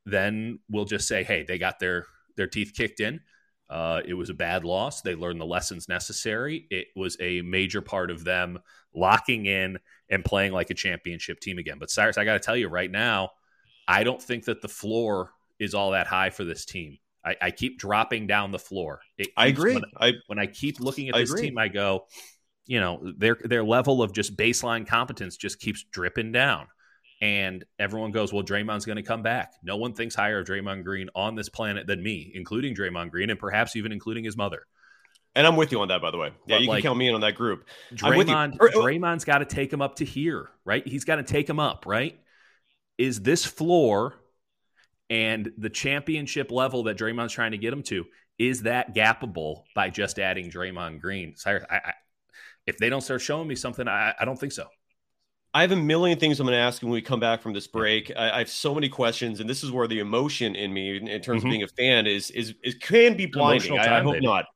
then 0.05 0.59
we'll 0.69 0.85
just 0.85 1.07
say, 1.09 1.23
hey, 1.23 1.45
they 1.47 1.59
got 1.59 1.79
their 1.79 2.07
their 2.37 2.47
teeth 2.47 2.73
kicked 2.75 3.01
in. 3.01 3.21
Uh, 3.71 4.03
it 4.05 4.15
was 4.15 4.29
a 4.29 4.35
bad 4.35 4.65
loss. 4.65 5.01
They 5.01 5.15
learned 5.15 5.41
the 5.41 5.47
lessons 5.47 5.89
necessary. 5.89 6.67
It 6.71 6.89
was 6.95 7.17
a 7.21 7.41
major 7.43 7.81
part 7.81 8.11
of 8.11 8.23
them 8.23 8.59
locking 8.95 9.47
in 9.47 9.79
and 10.11 10.25
playing 10.25 10.53
like 10.53 10.69
a 10.71 10.75
championship 10.75 11.41
team 11.41 11.59
again. 11.59 11.79
But 11.79 11.91
Cyrus, 11.91 12.19
I 12.19 12.25
got 12.25 12.35
to 12.35 12.39
tell 12.39 12.57
you 12.57 12.69
right 12.69 12.91
now, 12.91 13.31
I 13.89 14.05
don't 14.05 14.21
think 14.21 14.45
that 14.45 14.61
the 14.61 14.69
floor 14.69 15.31
is 15.59 15.75
all 15.75 15.93
that 15.93 16.07
high 16.07 16.31
for 16.31 16.45
this 16.45 16.67
team. 16.67 16.99
I, 17.25 17.37
I 17.41 17.51
keep 17.51 17.79
dropping 17.79 18.27
down 18.27 18.51
the 18.51 18.59
floor. 18.59 19.01
Keeps, 19.17 19.31
I 19.37 19.47
agree. 19.47 19.75
When 19.75 19.85
I, 19.99 20.13
when 20.27 20.39
I 20.39 20.47
keep 20.47 20.81
looking 20.81 21.09
at 21.09 21.15
this 21.15 21.33
team, 21.33 21.57
I 21.57 21.69
go, 21.69 22.07
you 22.67 22.79
know, 22.79 23.01
their 23.17 23.39
their 23.43 23.65
level 23.65 24.03
of 24.03 24.13
just 24.13 24.37
baseline 24.37 24.87
competence 24.87 25.37
just 25.37 25.61
keeps 25.61 25.85
dripping 25.91 26.33
down 26.33 26.67
and 27.23 27.65
everyone 27.79 28.11
goes, 28.11 28.33
"Well, 28.33 28.43
Draymond's 28.43 28.85
going 28.85 28.97
to 28.97 29.03
come 29.03 29.23
back." 29.23 29.55
No 29.63 29.77
one 29.77 29.95
thinks 29.95 30.15
higher 30.15 30.41
of 30.41 30.47
Draymond 30.47 30.85
Green 30.85 31.09
on 31.15 31.37
this 31.37 31.49
planet 31.49 31.87
than 31.87 32.03
me, 32.03 32.33
including 32.35 32.75
Draymond 32.75 33.11
Green, 33.13 33.31
and 33.31 33.39
perhaps 33.39 33.77
even 33.77 33.93
including 33.93 34.25
his 34.25 34.37
mother. 34.37 34.67
And 35.35 35.47
I'm 35.47 35.57
with 35.57 35.73
you 35.73 35.81
on 35.81 35.89
that, 35.89 36.03
by 36.03 36.11
the 36.11 36.19
way. 36.19 36.33
Yeah, 36.47 36.57
but 36.57 36.61
you 36.63 36.69
like, 36.69 36.83
can 36.83 36.91
count 36.91 36.99
me 36.99 37.09
in 37.09 37.15
on 37.15 37.23
that 37.23 37.37
group. 37.37 37.65
Draymond, 37.95 38.61
er, 38.61 38.69
Draymond's 38.69 39.25
got 39.25 39.39
to 39.39 39.47
take 39.47 39.73
him 39.73 39.81
up 39.81 39.97
to 39.97 40.05
here, 40.05 40.51
right? 40.65 40.87
He's 40.87 41.05
got 41.05 41.17
to 41.17 41.23
take 41.23 41.49
him 41.49 41.59
up, 41.59 41.87
right? 41.87 42.19
Is 42.99 43.21
this 43.23 43.47
floor 43.47 44.17
and 45.09 45.51
the 45.57 45.71
championship 45.71 46.51
level 46.51 46.83
that 46.85 46.99
Draymond's 46.99 47.33
trying 47.33 47.53
to 47.53 47.59
get 47.59 47.73
him 47.73 47.83
to 47.85 48.05
is 48.39 48.63
that 48.63 48.95
gappable 48.95 49.63
by 49.75 49.91
just 49.91 50.19
adding 50.19 50.51
Draymond 50.51 51.01
Green? 51.01 51.37
Cyrus, 51.37 51.65
I, 51.71 51.77
I, 51.77 51.93
if 52.67 52.79
they 52.79 52.91
don't 52.91 53.01
start 53.01 53.21
showing 53.21 53.47
me 53.47 53.55
something, 53.55 53.87
I, 53.87 54.15
I 54.19 54.25
don't 54.25 54.39
think 54.39 54.53
so. 54.53 54.67
I 55.55 55.61
have 55.61 55.73
a 55.73 55.77
million 55.77 56.19
things 56.19 56.41
I'm 56.41 56.47
going 56.47 56.57
to 56.57 56.61
ask 56.61 56.83
when 56.83 56.91
we 56.91 57.03
come 57.03 57.21
back 57.21 57.43
from 57.43 57.53
this 57.53 57.67
break. 57.67 58.11
I, 58.17 58.31
I, 58.31 58.39
have 58.39 58.49
so 58.49 58.75
many 58.75 58.89
questions, 58.89 59.41
and 59.41 59.49
this 59.49 59.63
is 59.63 59.71
where 59.71 59.87
the 59.87 59.99
emotion 59.99 60.57
in 60.57 60.73
me, 60.73 60.97
in, 60.97 61.09
in 61.09 61.21
terms 61.21 61.41
mm-hmm. 61.41 61.49
of 61.49 61.51
being 61.51 61.63
a 61.63 61.69
fan, 61.69 62.07
is 62.07 62.31
is 62.31 62.55
it 62.63 62.81
can 62.81 63.17
be 63.17 63.27
blinding. 63.27 63.77
Time, 63.77 63.81
I, 63.81 63.99
I, 63.99 64.03
hope 64.03 64.15
baby. 64.15 64.27
not. 64.27 64.47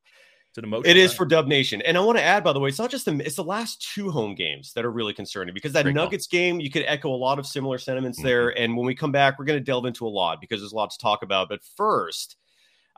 It's 0.48 0.58
an 0.58 0.64
emotional. 0.64 0.90
It 0.90 0.96
is 0.96 1.12
for 1.12 1.26
Dub 1.26 1.48
Nation, 1.48 1.82
and 1.82 1.98
I 1.98 2.00
want 2.00 2.16
to 2.16 2.24
add, 2.24 2.42
by 2.42 2.54
the 2.54 2.60
way, 2.60 2.70
it's 2.70 2.78
not 2.78 2.90
just 2.90 3.04
the 3.04 3.14
it's 3.18 3.36
the 3.36 3.44
last 3.44 3.86
two 3.94 4.10
home 4.10 4.34
games 4.34 4.72
that 4.72 4.86
are 4.86 4.90
really 4.90 5.12
concerning 5.12 5.52
because 5.52 5.72
that 5.74 5.82
Great 5.82 5.94
Nuggets 5.94 6.26
game, 6.26 6.60
you 6.60 6.70
could 6.70 6.84
echo 6.86 7.10
a 7.10 7.16
lot 7.16 7.38
of 7.38 7.46
similar 7.46 7.76
sentiments 7.76 8.18
mm-hmm. 8.18 8.28
there. 8.28 8.58
And 8.58 8.74
when 8.74 8.86
we 8.86 8.94
come 8.94 9.12
back, 9.12 9.38
we're 9.38 9.44
going 9.44 9.58
to 9.58 9.64
delve 9.64 9.84
into 9.84 10.06
a 10.06 10.08
lot 10.08 10.40
because 10.40 10.60
there's 10.60 10.72
a 10.72 10.76
lot 10.76 10.90
to 10.90 10.98
talk 10.98 11.22
about. 11.22 11.48
But 11.48 11.60
first. 11.76 12.36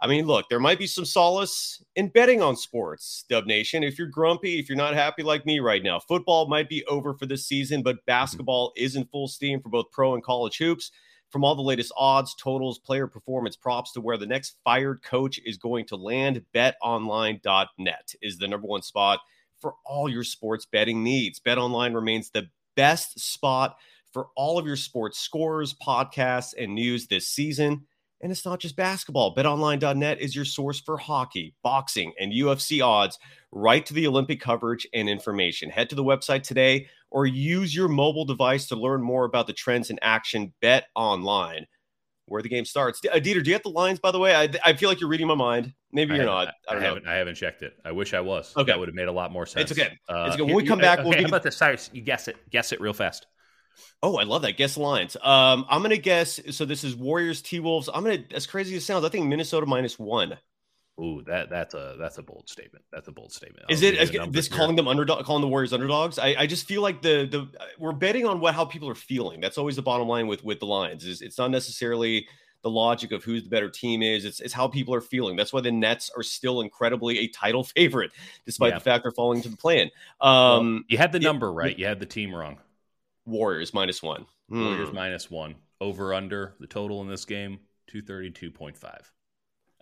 I 0.01 0.07
mean, 0.07 0.27
look, 0.27 0.49
there 0.49 0.61
might 0.61 0.79
be 0.79 0.87
some 0.87 1.05
solace 1.05 1.83
in 1.97 2.09
betting 2.09 2.41
on 2.41 2.57
sports, 2.57 3.25
Dub 3.29 3.47
Nation. 3.47 3.83
If 3.83 3.99
you're 3.99 4.09
grumpy, 4.09 4.59
if 4.59 4.69
you're 4.69 4.77
not 4.77 4.95
happy 4.95 5.23
like 5.23 5.45
me 5.45 5.61
right 5.61 5.83
now, 5.83 5.99
football 5.99 6.49
might 6.49 6.69
be 6.69 6.85
over 6.85 7.15
for 7.15 7.27
this 7.27 7.47
season, 7.47 7.83
but 7.83 7.97
mm-hmm. 7.97 8.07
basketball 8.07 8.69
mm-hmm. 8.69 8.85
is 8.85 8.97
in 8.97 9.05
full 9.07 9.29
steam 9.29 9.61
for 9.61 9.69
both 9.69 9.91
pro 9.91 10.15
and 10.15 10.23
college 10.23 10.59
hoops. 10.59 10.91
From 11.31 11.45
all 11.45 11.55
the 11.55 11.63
latest 11.63 11.93
odds, 11.97 12.35
totals, 12.35 12.79
player 12.79 13.07
performance 13.07 13.55
props 13.55 13.93
to 13.93 14.01
where 14.01 14.17
the 14.17 14.27
next 14.27 14.57
fired 14.65 15.03
coach 15.03 15.39
is 15.45 15.59
going 15.59 15.85
to 15.87 15.97
land, 15.97 16.43
betonline.net 16.55 18.15
is 18.23 18.39
the 18.39 18.49
number 18.49 18.67
one 18.67 18.81
spot 18.81 19.21
for 19.61 19.75
all 19.85 20.09
your 20.09 20.25
sports 20.25 20.65
betting 20.65 21.03
needs. 21.03 21.39
BetOnline 21.39 21.95
remains 21.95 22.31
the 22.31 22.49
best 22.77 23.21
spot 23.21 23.77
for 24.13 24.29
all 24.37 24.59
of 24.59 24.67
your 24.67 24.77
sports 24.77 25.19
scores, 25.19 25.75
podcasts, 25.75 26.55
and 26.57 26.75
news 26.75 27.07
this 27.09 27.29
season. 27.29 27.87
And 28.21 28.33
it's 28.33 28.45
not 28.45 28.59
just 28.59 28.75
basketball. 28.75 29.35
BetOnline.net 29.35 30.21
is 30.21 30.35
your 30.35 30.45
source 30.45 30.81
for 30.81 30.97
hockey, 30.97 31.55
boxing, 31.63 32.13
and 32.19 32.33
UFC 32.33 32.85
odds, 32.85 33.19
right 33.53 33.87
to 33.87 33.95
the 33.95 34.07
Olympic 34.07 34.41
coverage 34.41 34.87
and 34.93 35.09
information. 35.09 35.71
Head 35.71 35.89
to 35.91 35.97
the 35.97 36.05
website 36.05 36.43
today 36.43 36.89
or 37.11 37.27
use 37.27 37.75
your 37.75 37.89
mobile 37.89 38.25
device 38.25 38.67
to 38.69 38.77
learn 38.77 39.03
more 39.03 39.25
about 39.25 39.47
the 39.47 39.53
trends 39.53 39.91
in 39.91 39.99
action. 40.03 40.53
Bet 40.61 40.87
online, 40.97 41.67
where 42.27 42.43
the 42.43 42.49
game 42.49 42.65
starts. 42.65 43.01
Uh, 43.05 43.17
Dieter, 43.17 43.43
do 43.43 43.51
you 43.51 43.55
have 43.55 43.63
the 43.63 43.71
lines, 43.71 44.01
by 44.01 44.11
the 44.11 44.19
way? 44.19 44.35
I, 44.35 44.49
I 44.65 44.73
feel 44.75 44.89
like 44.89 45.01
you're 45.01 45.09
reading 45.09 45.29
my 45.29 45.35
mind. 45.35 45.73
Maybe 45.93 46.15
you're 46.15 46.25
not. 46.25 46.49
I, 46.69 46.75
I, 46.75 46.77
I 46.77 46.81
haven't. 46.81 47.07
I 47.07 47.15
haven't 47.15 47.37
checked 47.37 47.63
it. 47.63 47.75
I 47.85 47.93
wish 47.93 48.15
I 48.15 48.21
was. 48.21 48.53
Okay. 48.57 48.71
That 48.71 48.79
would 48.79 48.89
have 48.89 48.95
made 48.95 49.09
a 49.09 49.13
lot 49.13 49.33
more 49.33 49.47
sense. 49.47 49.71
It's 49.71 49.81
okay. 49.81 49.97
Uh, 50.09 50.25
it's 50.27 50.35
okay. 50.35 50.43
When 50.43 50.55
we 50.55 50.65
come 50.65 50.81
back, 50.81 50.99
we'll 50.99 51.09
okay, 51.09 51.21
give 51.21 51.29
about 51.29 51.43
this, 51.43 51.57
Cyrus? 51.57 51.89
You 51.93 52.03
guess 52.03 52.29
it. 52.29 52.37
Guess 52.51 52.73
it 52.73 52.81
real 52.81 52.93
fast. 52.93 53.27
Oh, 54.03 54.17
I 54.17 54.25
love 54.25 54.43
that. 54.43 54.57
Guess 54.57 54.77
lines. 54.77 55.17
Um, 55.23 55.67
I'm 55.69 55.83
gonna 55.83 55.97
guess. 55.97 56.41
So 56.51 56.65
this 56.65 56.85
is 56.85 56.95
Warriors 56.97 57.43
T 57.43 57.61
Wolves. 57.61 57.89
I'm 57.93 58.05
gonna, 58.05 58.25
as 58.33 58.47
crazy 58.47 58.77
as 58.77 58.83
it 58.83 58.87
sounds, 58.87 59.05
I 59.05 59.09
think 59.09 59.27
Minnesota 59.27 59.67
minus 59.67 59.99
one. 59.99 60.37
Ooh, 61.01 61.23
that 61.27 61.49
that's 61.49 61.75
a 61.75 61.95
that's 61.99 62.19
a 62.19 62.23
bold 62.23 62.49
statement. 62.49 62.85
That's 62.93 63.07
a 63.09 63.13
bold 63.13 63.33
statement. 63.33 63.67
Is 63.69 63.83
it 63.83 63.93
give 63.93 63.95
you 63.97 64.03
is 64.03 64.11
the 64.11 64.19
number 64.19 64.33
this 64.33 64.49
calling 64.49 64.75
them 64.77 64.89
underdog, 64.89 65.25
calling 65.25 65.43
the 65.43 65.49
Warriors 65.49 65.73
underdogs? 65.73 66.19
I, 66.19 66.35
I 66.39 66.47
just 66.47 66.67
feel 66.67 66.83
like 66.83 67.03
the 67.03 67.27
the 67.31 67.49
we're 67.79 67.93
betting 67.93 68.27
on 68.27 68.41
what 68.41 68.55
how 68.55 68.65
people 68.65 68.89
are 68.89 68.97
feeling. 68.97 69.41
That's 69.41 69.59
always 69.59 69.77
the 69.77 69.83
bottom 69.83 70.09
line 70.09 70.27
with 70.27 70.43
with 70.45 70.59
the 70.59 70.67
lines. 70.67 71.05
Is 71.05 71.23
it's 71.23 71.39
not 71.39 71.51
necessarily 71.53 72.27
the 72.63 72.71
logic 72.71 73.13
of 73.13 73.23
who's 73.23 73.45
the 73.45 73.49
better 73.49 73.71
team 73.71 74.03
is. 74.03 74.25
It's, 74.25 74.41
it's 74.41 74.53
how 74.53 74.67
people 74.67 74.93
are 74.93 75.01
feeling. 75.01 75.37
That's 75.37 75.53
why 75.53 75.61
the 75.61 75.71
Nets 75.71 76.11
are 76.17 76.25
still 76.25 76.61
incredibly 76.63 77.21
a 77.21 77.29
title 77.29 77.63
favorite, 77.77 78.11
despite 78.47 78.71
Yeah. 78.73 78.79
the 78.79 78.85
fact 78.85 79.05
they're 79.05 79.13
falling 79.13 79.41
to 79.43 79.49
the 79.49 79.57
plan. 79.57 79.93
Well, 80.21 80.59
Um, 80.59 80.85
you 80.89 80.99
had 80.99 81.13
the 81.13 81.21
number 81.21 81.53
right. 81.53 81.79
You 81.79 81.87
had 81.87 82.01
the 82.01 82.07
team 82.07 82.35
wrong. 82.35 82.59
Warriors 83.29 83.73
minus 83.75 84.03
one. 84.03 84.27
Hmm. 84.49 84.65
Warriors 84.65 84.93
minus 84.93 85.31
one. 85.31 85.57
Over 85.81 86.13
under 86.15 86.55
the 86.59 86.67
total 86.67 87.01
in 87.03 87.09
this 87.09 87.25
game 87.25 87.61
two 87.87 88.03
thirty 88.03 88.31
two 88.31 88.51
point 88.51 88.77
five. 88.77 89.13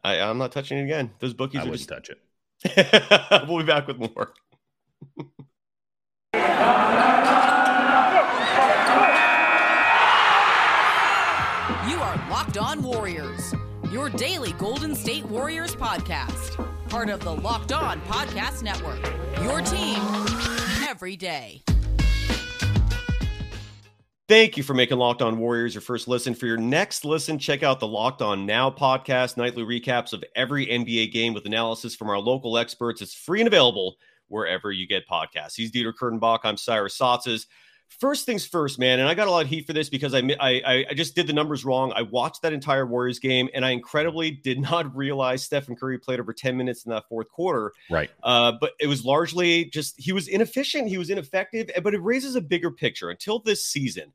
I, 0.05 0.21
I'm 0.21 0.39
not 0.39 0.53
touching 0.53 0.79
it 0.79 0.83
again. 0.85 1.11
Those 1.21 1.33
I 1.33 1.37
bookies 1.37 1.61
are 1.63 1.71
wouldn't 1.71 1.79
just. 1.79 1.89
touch 1.89 2.11
it. 2.11 2.21
we'll 3.49 3.59
be 3.59 3.65
back 3.65 3.87
with 3.87 3.99
more. 3.99 4.33
You 11.89 11.99
are 12.01 12.17
Locked 12.29 12.59
On 12.59 12.83
Warriors, 12.83 13.55
your 13.93 14.11
daily 14.11 14.53
Golden 14.55 14.95
State 14.95 15.25
Warriors 15.27 15.77
podcast. 15.77 16.57
Part 16.89 17.09
of 17.11 17.21
the 17.21 17.33
Locked 17.33 17.73
On 17.73 18.01
Podcast 18.03 18.63
Network. 18.65 19.01
Your 19.43 19.61
team 19.61 19.99
every 20.89 21.17
day. 21.17 21.63
Thank 24.29 24.57
you 24.57 24.65
for 24.65 24.75
making 24.75 24.99
Locked 24.99 25.23
On 25.23 25.39
Warriors 25.39 25.73
your 25.73 25.83
first 25.83 26.09
listen. 26.09 26.35
For 26.35 26.47
your 26.47 26.57
next 26.57 27.05
listen, 27.05 27.39
check 27.39 27.63
out 27.63 27.79
the 27.79 27.87
Locked 27.87 28.23
On 28.23 28.45
Now 28.45 28.69
podcast, 28.69 29.37
nightly 29.37 29.63
recaps 29.63 30.13
of 30.13 30.25
every 30.35 30.67
NBA 30.67 31.13
game 31.13 31.33
with 31.33 31.47
analysis 31.47 31.95
from 31.95 32.11
our 32.11 32.19
local 32.19 32.59
experts. 32.59 33.01
It's 33.01 33.15
free 33.15 33.41
and 33.41 33.47
available 33.47 33.95
wherever 34.27 34.73
you 34.73 34.89
get 34.89 35.09
podcasts. 35.09 35.55
He's 35.55 35.71
Dieter 35.71 35.93
Kurtenbach. 35.93 36.41
I'm 36.43 36.57
Cyrus 36.57 36.99
Saatsaz. 36.99 37.47
First 37.89 38.27
things 38.27 38.45
first, 38.45 38.79
man, 38.79 39.01
and 39.01 39.09
I 39.09 39.15
got 39.15 39.27
a 39.27 39.31
lot 39.31 39.45
of 39.45 39.49
heat 39.49 39.67
for 39.67 39.73
this 39.73 39.89
because 39.89 40.13
I, 40.13 40.19
I 40.39 40.85
I- 40.91 40.95
just 40.95 41.15
did 41.15 41.27
the 41.27 41.33
numbers 41.33 41.65
wrong. 41.65 41.93
I 41.97 42.03
watched 42.03 42.43
that 42.43 42.53
entire 42.53 42.85
Warriors 42.85 43.19
game, 43.19 43.49
and 43.55 43.65
I 43.65 43.71
incredibly 43.71 44.31
did 44.33 44.61
not 44.71 44.95
realize 44.95 45.45
Stephen 45.45 45.77
Curry 45.77 45.99
played 45.99 46.21
over 46.21 46.33
10 46.33 46.57
minutes 46.57 46.85
in 46.85 46.91
that 46.91 47.05
fourth 47.09 47.31
quarter. 47.31 47.73
Right. 47.91 48.11
Uh, 48.23 48.53
but 48.61 48.73
it 48.81 48.87
was 48.87 49.05
largely 49.05 49.67
just 49.67 49.95
he 49.99 50.13
was 50.13 50.29
inefficient, 50.29 50.89
he 50.89 50.99
was 50.99 51.09
ineffective, 51.11 51.71
but 51.83 51.95
it 51.95 52.03
raises 52.03 52.35
a 52.37 52.41
bigger 52.41 52.71
picture. 52.71 53.09
Until 53.09 53.39
this 53.39 53.67
season, 53.67 54.13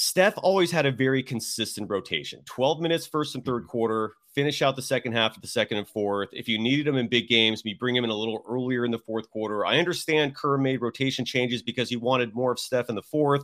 Steph 0.00 0.34
always 0.36 0.70
had 0.70 0.86
a 0.86 0.92
very 0.92 1.24
consistent 1.24 1.90
rotation 1.90 2.40
12 2.44 2.80
minutes 2.80 3.04
first 3.04 3.34
and 3.34 3.44
third 3.44 3.66
quarter, 3.66 4.12
finish 4.32 4.62
out 4.62 4.76
the 4.76 4.80
second 4.82 5.10
half 5.10 5.34
of 5.34 5.42
the 5.42 5.48
second 5.48 5.76
and 5.76 5.88
fourth. 5.88 6.28
If 6.32 6.46
you 6.46 6.56
needed 6.56 6.86
him 6.86 6.94
in 6.94 7.08
big 7.08 7.26
games, 7.26 7.62
you 7.64 7.76
bring 7.76 7.96
him 7.96 8.04
in 8.04 8.10
a 8.10 8.14
little 8.14 8.44
earlier 8.48 8.84
in 8.84 8.92
the 8.92 9.00
fourth 9.00 9.28
quarter. 9.28 9.66
I 9.66 9.80
understand 9.80 10.36
Kerr 10.36 10.56
made 10.56 10.82
rotation 10.82 11.24
changes 11.24 11.62
because 11.62 11.88
he 11.88 11.96
wanted 11.96 12.32
more 12.32 12.52
of 12.52 12.60
Steph 12.60 12.88
in 12.88 12.94
the 12.94 13.02
fourth. 13.02 13.42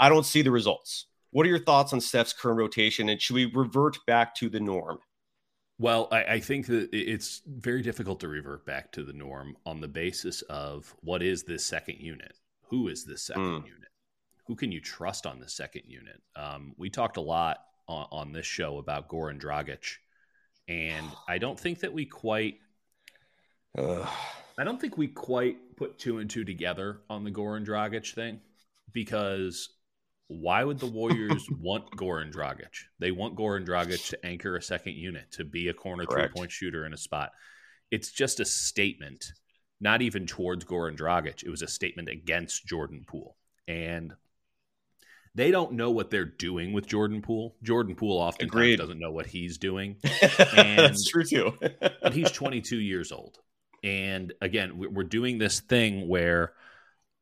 I 0.00 0.08
don't 0.08 0.24
see 0.24 0.40
the 0.40 0.50
results. 0.50 1.04
What 1.32 1.44
are 1.44 1.50
your 1.50 1.62
thoughts 1.62 1.92
on 1.92 2.00
Steph's 2.00 2.32
current 2.32 2.56
rotation, 2.56 3.10
and 3.10 3.20
should 3.20 3.34
we 3.34 3.44
revert 3.44 3.98
back 4.06 4.34
to 4.36 4.48
the 4.48 4.60
norm? 4.60 5.00
Well, 5.78 6.08
I, 6.10 6.24
I 6.24 6.40
think 6.40 6.66
that 6.68 6.88
it's 6.94 7.42
very 7.46 7.82
difficult 7.82 8.20
to 8.20 8.28
revert 8.28 8.64
back 8.64 8.90
to 8.92 9.02
the 9.02 9.12
norm 9.12 9.54
on 9.66 9.82
the 9.82 9.88
basis 9.88 10.40
of 10.48 10.94
what 11.02 11.22
is 11.22 11.42
this 11.42 11.66
second 11.66 11.98
unit? 12.00 12.38
Who 12.70 12.88
is 12.88 13.04
this 13.04 13.24
second 13.24 13.42
Mm. 13.42 13.66
unit? 13.66 13.88
Who 14.46 14.56
can 14.56 14.72
you 14.72 14.80
trust 14.80 15.26
on 15.26 15.40
the 15.40 15.48
second 15.48 15.82
unit? 15.86 16.20
Um, 16.36 16.74
we 16.76 16.90
talked 16.90 17.16
a 17.16 17.22
lot 17.22 17.58
on, 17.88 18.06
on 18.10 18.32
this 18.32 18.46
show 18.46 18.78
about 18.78 19.08
Goran 19.08 19.40
Dragic, 19.40 19.96
and 20.68 21.06
I 21.28 21.38
don't 21.38 21.58
think 21.58 21.80
that 21.80 21.92
we 21.92 22.06
quite 22.06 22.58
Ugh. 23.76 24.08
I 24.56 24.64
don't 24.64 24.80
think 24.80 24.96
we 24.96 25.08
quite 25.08 25.76
put 25.76 25.98
two 25.98 26.18
and 26.18 26.30
two 26.30 26.44
together 26.44 27.00
on 27.10 27.24
the 27.24 27.30
Goran 27.30 27.66
Dragic 27.66 28.14
thing 28.14 28.40
because 28.92 29.68
why 30.28 30.64
would 30.64 30.78
the 30.78 30.86
Warriors 30.86 31.46
want 31.60 31.90
Goran 31.96 32.32
Dragic? 32.32 32.84
They 32.98 33.10
want 33.10 33.36
Goran 33.36 33.66
Dragic 33.66 34.08
to 34.10 34.26
anchor 34.26 34.56
a 34.56 34.62
second 34.62 34.94
unit, 34.94 35.32
to 35.32 35.44
be 35.44 35.68
a 35.68 35.74
corner 35.74 36.04
three 36.06 36.28
point 36.28 36.52
shooter 36.52 36.86
in 36.86 36.94
a 36.94 36.98
spot. 36.98 37.32
It's 37.90 38.12
just 38.12 38.40
a 38.40 38.44
statement, 38.44 39.32
not 39.80 40.02
even 40.02 40.26
towards 40.26 40.64
Goran 40.64 40.96
Dragic. 40.96 41.42
It 41.42 41.50
was 41.50 41.62
a 41.62 41.68
statement 41.68 42.08
against 42.08 42.66
Jordan 42.66 43.04
Poole. 43.06 43.36
And 43.66 44.14
they 45.34 45.50
don't 45.50 45.72
know 45.72 45.90
what 45.90 46.10
they're 46.10 46.24
doing 46.24 46.72
with 46.72 46.86
Jordan 46.86 47.20
Poole. 47.22 47.56
Jordan 47.62 47.94
Poole 47.96 48.32
Agreed. 48.40 48.76
doesn't 48.76 48.98
know 49.00 49.10
what 49.10 49.26
he's 49.26 49.58
doing 49.58 49.96
Hmm. 50.04 50.36
That's 50.76 51.08
true 51.08 51.24
too. 51.24 51.52
but 51.80 52.12
he's 52.12 52.30
22 52.30 52.76
years 52.78 53.10
old. 53.12 53.38
And 53.82 54.32
again, 54.40 54.78
we- 54.78 54.86
we're 54.88 55.02
doing 55.04 55.38
this 55.38 55.60
thing 55.60 56.08
where 56.08 56.52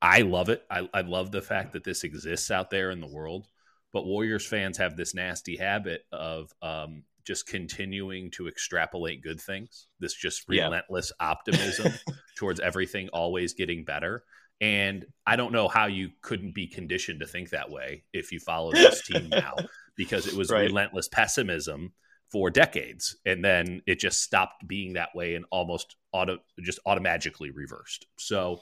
I 0.00 0.22
love 0.22 0.48
it. 0.48 0.62
I, 0.70 0.88
I 0.92 1.00
love 1.02 1.30
the 1.30 1.42
fact 1.42 1.72
that 1.72 1.84
this 1.84 2.04
exists 2.04 2.50
out 2.50 2.70
there 2.70 2.90
in 2.90 3.00
the 3.00 3.06
world. 3.06 3.46
But 3.92 4.06
Warriors 4.06 4.46
fans 4.46 4.78
have 4.78 4.96
this 4.96 5.14
nasty 5.14 5.56
habit 5.56 6.04
of 6.12 6.50
um, 6.62 7.04
just 7.26 7.46
continuing 7.46 8.30
to 8.32 8.48
extrapolate 8.48 9.22
good 9.22 9.40
things, 9.40 9.86
this 10.00 10.14
just 10.14 10.44
Yeah. 10.48 10.64
relentless 10.64 11.12
optimism 11.20 11.92
towards 12.36 12.58
everything 12.58 13.10
always 13.10 13.54
getting 13.54 13.84
better. 13.84 14.24
And 14.62 15.04
I 15.26 15.34
don't 15.34 15.52
know 15.52 15.66
how 15.66 15.86
you 15.86 16.10
couldn't 16.22 16.54
be 16.54 16.68
conditioned 16.68 17.18
to 17.20 17.26
think 17.26 17.50
that 17.50 17.68
way 17.70 18.04
if 18.12 18.30
you 18.30 18.38
follow 18.38 18.70
this 18.72 19.02
team 19.02 19.28
now, 19.34 19.56
because 19.96 20.26
it 20.28 20.34
was 20.34 20.50
Right. 20.50 20.62
relentless 20.68 21.08
pessimism 21.08 21.92
for 22.30 22.48
decades, 22.48 23.16
and 23.26 23.44
then 23.44 23.82
it 23.86 23.98
just 23.98 24.22
stopped 24.22 24.66
being 24.66 24.92
that 24.94 25.10
way 25.14 25.34
and 25.34 25.44
almost 25.50 25.96
auto 26.12 26.38
just 26.62 26.78
automatically 26.86 27.50
reversed. 27.50 28.06
So 28.16 28.60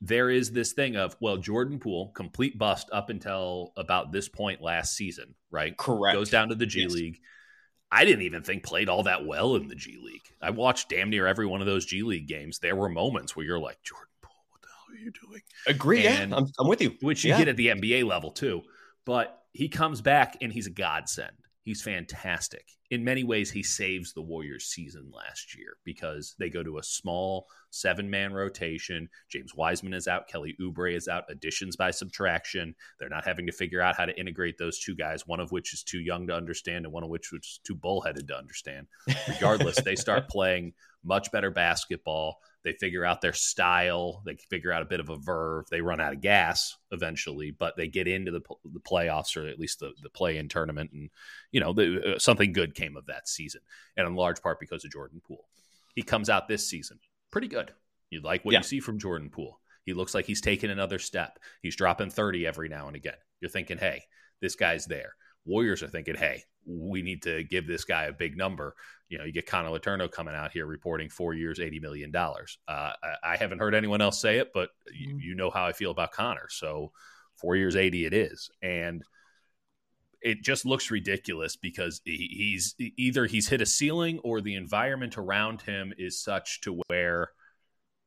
there 0.00 0.30
is 0.30 0.52
this 0.52 0.72
thing 0.72 0.96
of 0.96 1.16
well, 1.20 1.36
Jordan 1.36 1.80
Poole 1.80 2.12
complete 2.14 2.56
bust 2.56 2.88
up 2.92 3.10
until 3.10 3.72
about 3.76 4.12
this 4.12 4.28
point 4.28 4.62
last 4.62 4.96
season, 4.96 5.34
right? 5.50 5.76
Correct. 5.76 6.14
Goes 6.16 6.30
down 6.30 6.48
to 6.50 6.54
the 6.54 6.64
G 6.64 6.82
Yes. 6.82 6.92
League. 6.92 7.18
I 7.92 8.04
didn't 8.04 8.22
even 8.22 8.42
think 8.44 8.62
played 8.62 8.88
all 8.88 9.02
that 9.02 9.26
well 9.26 9.56
in 9.56 9.66
the 9.66 9.74
G 9.74 9.98
League. 10.00 10.22
I 10.40 10.50
watched 10.50 10.88
damn 10.90 11.10
near 11.10 11.26
every 11.26 11.44
one 11.46 11.60
of 11.60 11.66
those 11.66 11.84
G 11.86 12.04
League 12.04 12.28
games. 12.28 12.60
There 12.60 12.76
were 12.76 12.88
moments 12.88 13.34
where 13.34 13.44
you're 13.44 13.58
like, 13.58 13.82
Jordan 13.82 14.06
Poole, 15.12 15.12
what 15.12 15.18
the 15.18 15.26
hell 15.26 15.28
are 15.28 15.30
doing? 15.32 15.42
Agree. 15.76 16.06
And- 16.06 16.30
yeah, 16.30 16.36
I'm, 16.36 16.46
I'm 16.58 16.68
with 16.68 16.80
you. 16.80 16.96
which 17.00 17.24
you 17.24 17.30
Yeah. 17.30 17.38
get 17.38 17.48
at 17.48 17.56
the 17.56 17.68
NBA 17.68 18.04
level 18.04 18.30
too. 18.30 18.62
But 19.06 19.38
he 19.52 19.68
comes 19.68 20.00
back 20.00 20.36
and 20.40 20.52
he's 20.52 20.66
a 20.66 20.70
godsend. 20.70 21.32
He's 21.62 21.82
fantastic. 21.82 22.64
In 22.90 23.04
many 23.04 23.22
ways, 23.22 23.50
he 23.50 23.62
saves 23.62 24.12
the 24.12 24.22
Warriors 24.22 24.64
season 24.66 25.10
last 25.14 25.56
year 25.56 25.76
because 25.84 26.34
they 26.38 26.48
go 26.50 26.62
to 26.64 26.78
a 26.78 26.82
small 26.82 27.46
seven 27.70 28.10
man 28.10 28.32
rotation. 28.32 29.08
James 29.30 29.54
Wiseman 29.54 29.94
is 29.94 30.08
out. 30.08 30.26
Kelly 30.26 30.56
Oubre 30.60 30.94
is 30.96 31.06
out. 31.06 31.24
Additions 31.28 31.76
by 31.76 31.90
subtraction. 31.92 32.74
They're 32.98 33.08
not 33.10 33.24
having 33.26 33.46
to 33.46 33.52
figure 33.52 33.80
out 33.80 33.94
how 33.96 34.06
to 34.06 34.18
integrate 34.18 34.58
those 34.58 34.80
two 34.80 34.96
guys, 34.96 35.26
one 35.26 35.38
of 35.38 35.52
which 35.52 35.72
is 35.72 35.82
too 35.84 36.00
young 36.00 36.26
to 36.28 36.34
understand 36.34 36.84
and 36.84 36.92
one 36.92 37.04
of 37.04 37.10
which 37.10 37.32
is 37.32 37.60
too 37.64 37.74
bullheaded 37.76 38.26
to 38.28 38.36
understand. 38.36 38.86
Regardless, 39.28 39.80
they 39.82 39.96
start 39.96 40.28
playing 40.30 40.72
much 41.04 41.30
better 41.30 41.50
basketball. 41.50 42.38
They 42.62 42.72
figure 42.72 43.04
out 43.04 43.20
their 43.20 43.32
style. 43.32 44.22
They 44.26 44.36
figure 44.50 44.72
out 44.72 44.82
a 44.82 44.86
bit 44.86 45.00
of 45.00 45.08
a 45.08 45.16
verve. 45.16 45.64
They 45.70 45.80
run 45.80 46.00
out 46.00 46.12
of 46.12 46.20
gas 46.20 46.76
eventually, 46.90 47.50
but 47.50 47.76
they 47.76 47.88
get 47.88 48.06
into 48.06 48.30
the, 48.30 48.40
the 48.64 48.80
playoffs 48.80 49.36
or 49.36 49.46
at 49.46 49.58
least 49.58 49.80
the, 49.80 49.92
the 50.02 50.10
play 50.10 50.36
in 50.36 50.48
tournament. 50.48 50.90
And, 50.92 51.10
you 51.52 51.60
know, 51.60 51.72
the, 51.72 52.16
uh, 52.16 52.18
something 52.18 52.52
good 52.52 52.74
came 52.74 52.96
of 52.96 53.06
that 53.06 53.28
season. 53.28 53.62
And 53.96 54.06
in 54.06 54.14
large 54.14 54.42
part 54.42 54.60
because 54.60 54.84
of 54.84 54.90
Jordan 54.90 55.22
Poole. 55.26 55.46
He 55.94 56.02
comes 56.02 56.28
out 56.30 56.48
this 56.48 56.68
season 56.68 56.98
pretty 57.30 57.48
good. 57.48 57.72
You 58.10 58.20
like 58.20 58.44
what 58.44 58.52
Yeah. 58.52 58.58
you 58.58 58.64
see 58.64 58.80
from 58.80 58.98
Jordan 58.98 59.30
Poole. 59.30 59.60
He 59.84 59.92
looks 59.94 60.14
like 60.14 60.26
he's 60.26 60.40
taking 60.40 60.70
another 60.70 60.98
step. 60.98 61.38
He's 61.62 61.76
dropping 61.76 62.10
30 62.10 62.46
every 62.46 62.68
now 62.68 62.86
and 62.88 62.96
again. 62.96 63.14
You're 63.40 63.50
thinking, 63.50 63.78
hey, 63.78 64.02
this 64.40 64.56
guy's 64.56 64.86
there. 64.86 65.14
Warriors 65.46 65.82
are 65.82 65.88
thinking, 65.88 66.16
hey, 66.16 66.44
we 66.66 67.02
need 67.02 67.22
to 67.22 67.42
give 67.44 67.66
this 67.66 67.84
guy 67.84 68.04
a 68.04 68.12
big 68.12 68.36
number. 68.36 68.74
You 69.08 69.18
know, 69.18 69.24
you 69.24 69.32
get 69.32 69.46
Connor 69.46 69.70
Letourneau 69.70 70.10
coming 70.10 70.34
out 70.34 70.52
here 70.52 70.66
reporting 70.66 71.08
four 71.08 71.34
years, 71.34 71.58
$80 71.58 71.80
million. 71.82 72.14
Uh, 72.14 72.32
I, 72.68 72.92
I, 73.24 73.36
haven't 73.36 73.58
heard 73.58 73.74
anyone 73.74 74.00
else 74.00 74.20
say 74.20 74.38
it, 74.38 74.52
but 74.54 74.70
you, 74.92 75.08
mm-hmm. 75.08 75.18
you 75.20 75.34
know 75.34 75.50
how 75.50 75.66
I 75.66 75.72
feel 75.72 75.90
about 75.90 76.12
Connor. 76.12 76.48
So 76.48 76.92
four 77.36 77.56
years, 77.56 77.74
80 77.74 78.06
it 78.06 78.14
is. 78.14 78.50
And 78.62 79.02
it 80.22 80.42
just 80.42 80.66
looks 80.66 80.90
ridiculous 80.90 81.56
because 81.56 82.00
he's 82.04 82.74
either 82.78 83.26
he's 83.26 83.48
hit 83.48 83.62
a 83.62 83.66
ceiling 83.66 84.18
or 84.22 84.40
the 84.40 84.54
environment 84.54 85.16
around 85.16 85.62
him 85.62 85.94
is 85.96 86.22
such 86.22 86.60
to 86.62 86.82
where 86.88 87.30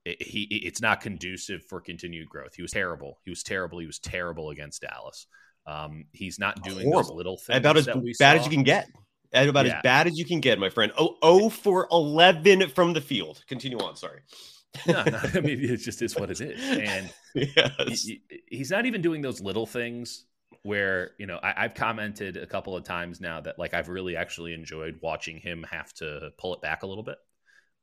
he 0.05 0.43
it's 0.63 0.81
not 0.81 1.01
conducive 1.01 1.63
for 1.65 1.81
continued 1.81 2.29
growth. 2.29 2.55
He 2.55 2.62
was 2.62 2.72
terrible. 2.72 3.19
He 3.24 3.31
was 3.31 3.41
terrible. 3.41 3.79
He 3.79 3.88
was 3.88 4.00
terrible 4.00 4.51
against 4.51 4.81
Dallas. 4.81 5.27
Um, 5.65 6.05
he's 6.12 6.39
not 6.39 6.62
doing 6.63 6.86
Horrible. 6.88 7.03
those 7.03 7.12
little 7.12 7.38
things 7.38 7.58
about 7.58 7.77
as 7.77 7.88
bad 8.20 8.38
as 8.38 8.46
you 8.46 8.51
can 8.51 8.63
get. 8.63 8.89
About 9.34 9.65
yeah. 9.65 9.77
as 9.77 9.82
bad 9.82 10.08
as 10.08 10.17
you 10.17 10.25
can 10.25 10.41
get, 10.41 10.60
my 10.60 10.70
friend. 10.70 10.91
Oh, 10.98 11.15
oh 11.24 11.50
for 11.50 11.88
eleven 11.91 12.70
from 12.70 12.93
the 12.93 13.01
field. 13.01 13.43
Continue 13.48 13.79
on. 13.79 13.96
Sorry. 13.96 14.20
no, 14.88 15.03
no, 15.03 15.20
I 15.34 15.39
mean 15.39 15.63
it 15.63 15.77
just 15.77 16.01
is 16.01 16.15
what 16.15 16.32
it 16.32 16.41
is, 16.41 16.60
and 16.79 17.13
yes. 17.36 18.01
he, 18.01 18.24
he's 18.48 18.72
not 18.72 18.86
even 18.86 19.01
doing 19.01 19.22
those 19.22 19.39
little 19.39 19.67
things 19.67 20.25
where 20.63 21.12
you 21.20 21.27
know 21.27 21.39
I, 21.43 21.63
have 21.63 21.75
commented 21.75 22.38
a 22.38 22.48
couple 22.48 22.75
of 22.75 22.84
times 22.84 23.22
now 23.22 23.41
that 23.41 23.60
like 23.60 23.74
I've 23.74 23.89
really 23.89 24.15
actually 24.15 24.53
enjoyed 24.53 25.00
watching 25.01 25.38
him 25.38 25.65
have 25.70 25.93
to 25.96 26.32
pull 26.39 26.55
it 26.55 26.62
back 26.62 26.84
a 26.84 26.88
little 26.88 27.03
bit. 27.03 27.17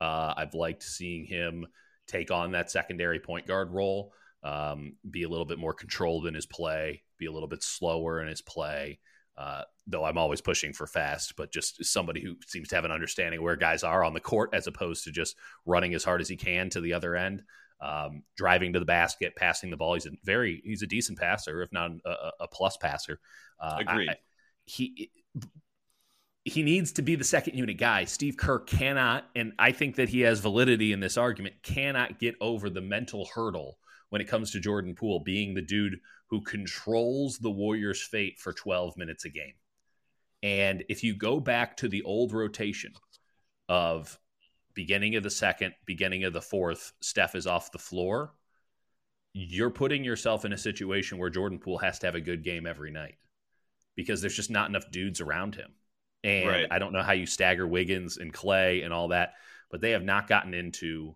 Uh, 0.00 0.34
I've 0.36 0.54
liked 0.54 0.82
seeing 0.82 1.24
him 1.26 1.66
take 2.06 2.30
on 2.30 2.52
that 2.52 2.70
secondary 2.70 3.20
point 3.20 3.46
guard 3.46 3.70
role, 3.70 4.12
um, 4.42 4.96
be 5.08 5.22
a 5.22 5.28
little 5.28 5.44
bit 5.44 5.58
more 5.58 5.74
controlled 5.74 6.26
in 6.26 6.34
his 6.34 6.46
play, 6.46 7.02
be 7.20 7.26
a 7.26 7.32
little 7.32 7.48
bit 7.48 7.62
slower 7.62 8.20
in 8.20 8.28
his 8.28 8.42
play. 8.42 8.98
Uh, 9.36 9.62
though 9.86 10.04
I'm 10.04 10.18
always 10.18 10.40
pushing 10.40 10.72
for 10.72 10.86
fast, 10.86 11.34
but 11.36 11.50
just 11.50 11.82
somebody 11.84 12.20
who 12.20 12.36
seems 12.46 12.68
to 12.68 12.74
have 12.74 12.84
an 12.84 12.90
understanding 12.90 13.40
where 13.40 13.56
guys 13.56 13.82
are 13.82 14.04
on 14.04 14.12
the 14.12 14.20
court 14.20 14.50
as 14.52 14.66
opposed 14.66 15.04
to 15.04 15.12
just 15.12 15.34
running 15.64 15.94
as 15.94 16.04
hard 16.04 16.20
as 16.20 16.28
he 16.28 16.36
can 16.36 16.68
to 16.70 16.80
the 16.80 16.92
other 16.92 17.16
end, 17.16 17.42
um, 17.80 18.22
driving 18.36 18.74
to 18.74 18.80
the 18.80 18.84
basket, 18.84 19.34
passing 19.36 19.70
the 19.70 19.78
ball. 19.78 19.94
He's 19.94 20.04
a 20.04 20.10
very 20.24 20.60
he's 20.64 20.82
a 20.82 20.86
decent 20.86 21.18
passer, 21.18 21.62
if 21.62 21.72
not 21.72 21.92
a, 22.04 22.30
a 22.40 22.48
plus 22.48 22.76
passer. 22.76 23.18
Uh, 23.58 23.78
Agreed. 23.80 24.10
I, 24.10 24.16
he 24.66 25.10
he 26.44 26.62
needs 26.62 26.92
to 26.92 27.02
be 27.02 27.14
the 27.14 27.24
second 27.24 27.56
unit 27.56 27.78
guy. 27.78 28.04
Steve 28.04 28.36
Kerr 28.36 28.58
cannot, 28.60 29.28
and 29.34 29.52
I 29.58 29.72
think 29.72 29.96
that 29.96 30.08
he 30.08 30.20
has 30.22 30.40
validity 30.40 30.92
in 30.92 31.00
this 31.00 31.16
argument, 31.16 31.56
cannot 31.62 32.18
get 32.18 32.34
over 32.40 32.68
the 32.68 32.80
mental 32.80 33.28
hurdle 33.34 33.78
when 34.10 34.20
it 34.20 34.28
comes 34.28 34.50
to 34.50 34.60
Jordan 34.60 34.94
Poole 34.94 35.20
being 35.20 35.54
the 35.54 35.62
dude 35.62 36.00
who 36.28 36.42
controls 36.42 37.38
the 37.38 37.50
Warriors' 37.50 38.02
fate 38.02 38.38
for 38.38 38.52
12 38.52 38.96
minutes 38.96 39.24
a 39.24 39.30
game. 39.30 39.54
And 40.42 40.84
if 40.88 41.02
you 41.02 41.14
go 41.14 41.40
back 41.40 41.76
to 41.78 41.88
the 41.88 42.02
old 42.02 42.32
rotation 42.32 42.92
of 43.68 44.18
beginning 44.74 45.16
of 45.16 45.22
the 45.22 45.30
second, 45.30 45.74
beginning 45.86 46.24
of 46.24 46.32
the 46.32 46.40
fourth, 46.40 46.92
Steph 47.00 47.34
is 47.34 47.46
off 47.46 47.72
the 47.72 47.78
floor, 47.78 48.32
you're 49.32 49.70
putting 49.70 50.04
yourself 50.04 50.44
in 50.44 50.52
a 50.52 50.58
situation 50.58 51.18
where 51.18 51.30
Jordan 51.30 51.58
Poole 51.58 51.78
has 51.78 51.98
to 52.00 52.06
have 52.06 52.14
a 52.14 52.20
good 52.20 52.42
game 52.42 52.66
every 52.66 52.90
night 52.90 53.16
because 53.96 54.20
there's 54.20 54.36
just 54.36 54.50
not 54.50 54.68
enough 54.68 54.90
dudes 54.90 55.20
around 55.20 55.54
him. 55.54 55.72
And 56.24 56.48
right. 56.48 56.66
I 56.70 56.78
don't 56.78 56.92
know 56.92 57.02
how 57.02 57.12
you 57.12 57.26
stagger 57.26 57.66
Wiggins 57.66 58.16
and 58.16 58.32
Klay 58.32 58.84
and 58.84 58.92
all 58.92 59.08
that, 59.08 59.34
but 59.70 59.80
they 59.80 59.92
have 59.92 60.02
not 60.02 60.28
gotten 60.28 60.54
into 60.54 61.14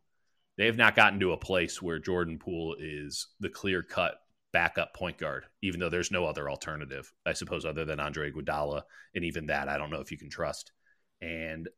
they 0.56 0.66
have 0.66 0.76
not 0.76 0.96
gotten 0.96 1.20
to 1.20 1.32
a 1.32 1.36
place 1.36 1.82
where 1.82 1.98
Jordan 1.98 2.38
Poole 2.38 2.76
is 2.78 3.28
the 3.40 3.48
clear 3.48 3.82
cut 3.82 4.16
backup 4.52 4.94
point 4.94 5.18
guard, 5.18 5.44
even 5.62 5.80
though 5.80 5.90
there's 5.90 6.12
no 6.12 6.24
other 6.24 6.48
alternative, 6.48 7.12
I 7.26 7.32
suppose, 7.32 7.64
other 7.64 7.84
than 7.84 8.00
Andre 8.00 8.30
Iguodala, 8.30 8.82
and 9.14 9.24
even 9.24 9.46
that 9.46 9.68
I 9.68 9.76
don't 9.76 9.90
know 9.90 10.00
if 10.00 10.10
you 10.10 10.18
can 10.18 10.30
trust. 10.30 10.72
And 11.20 11.68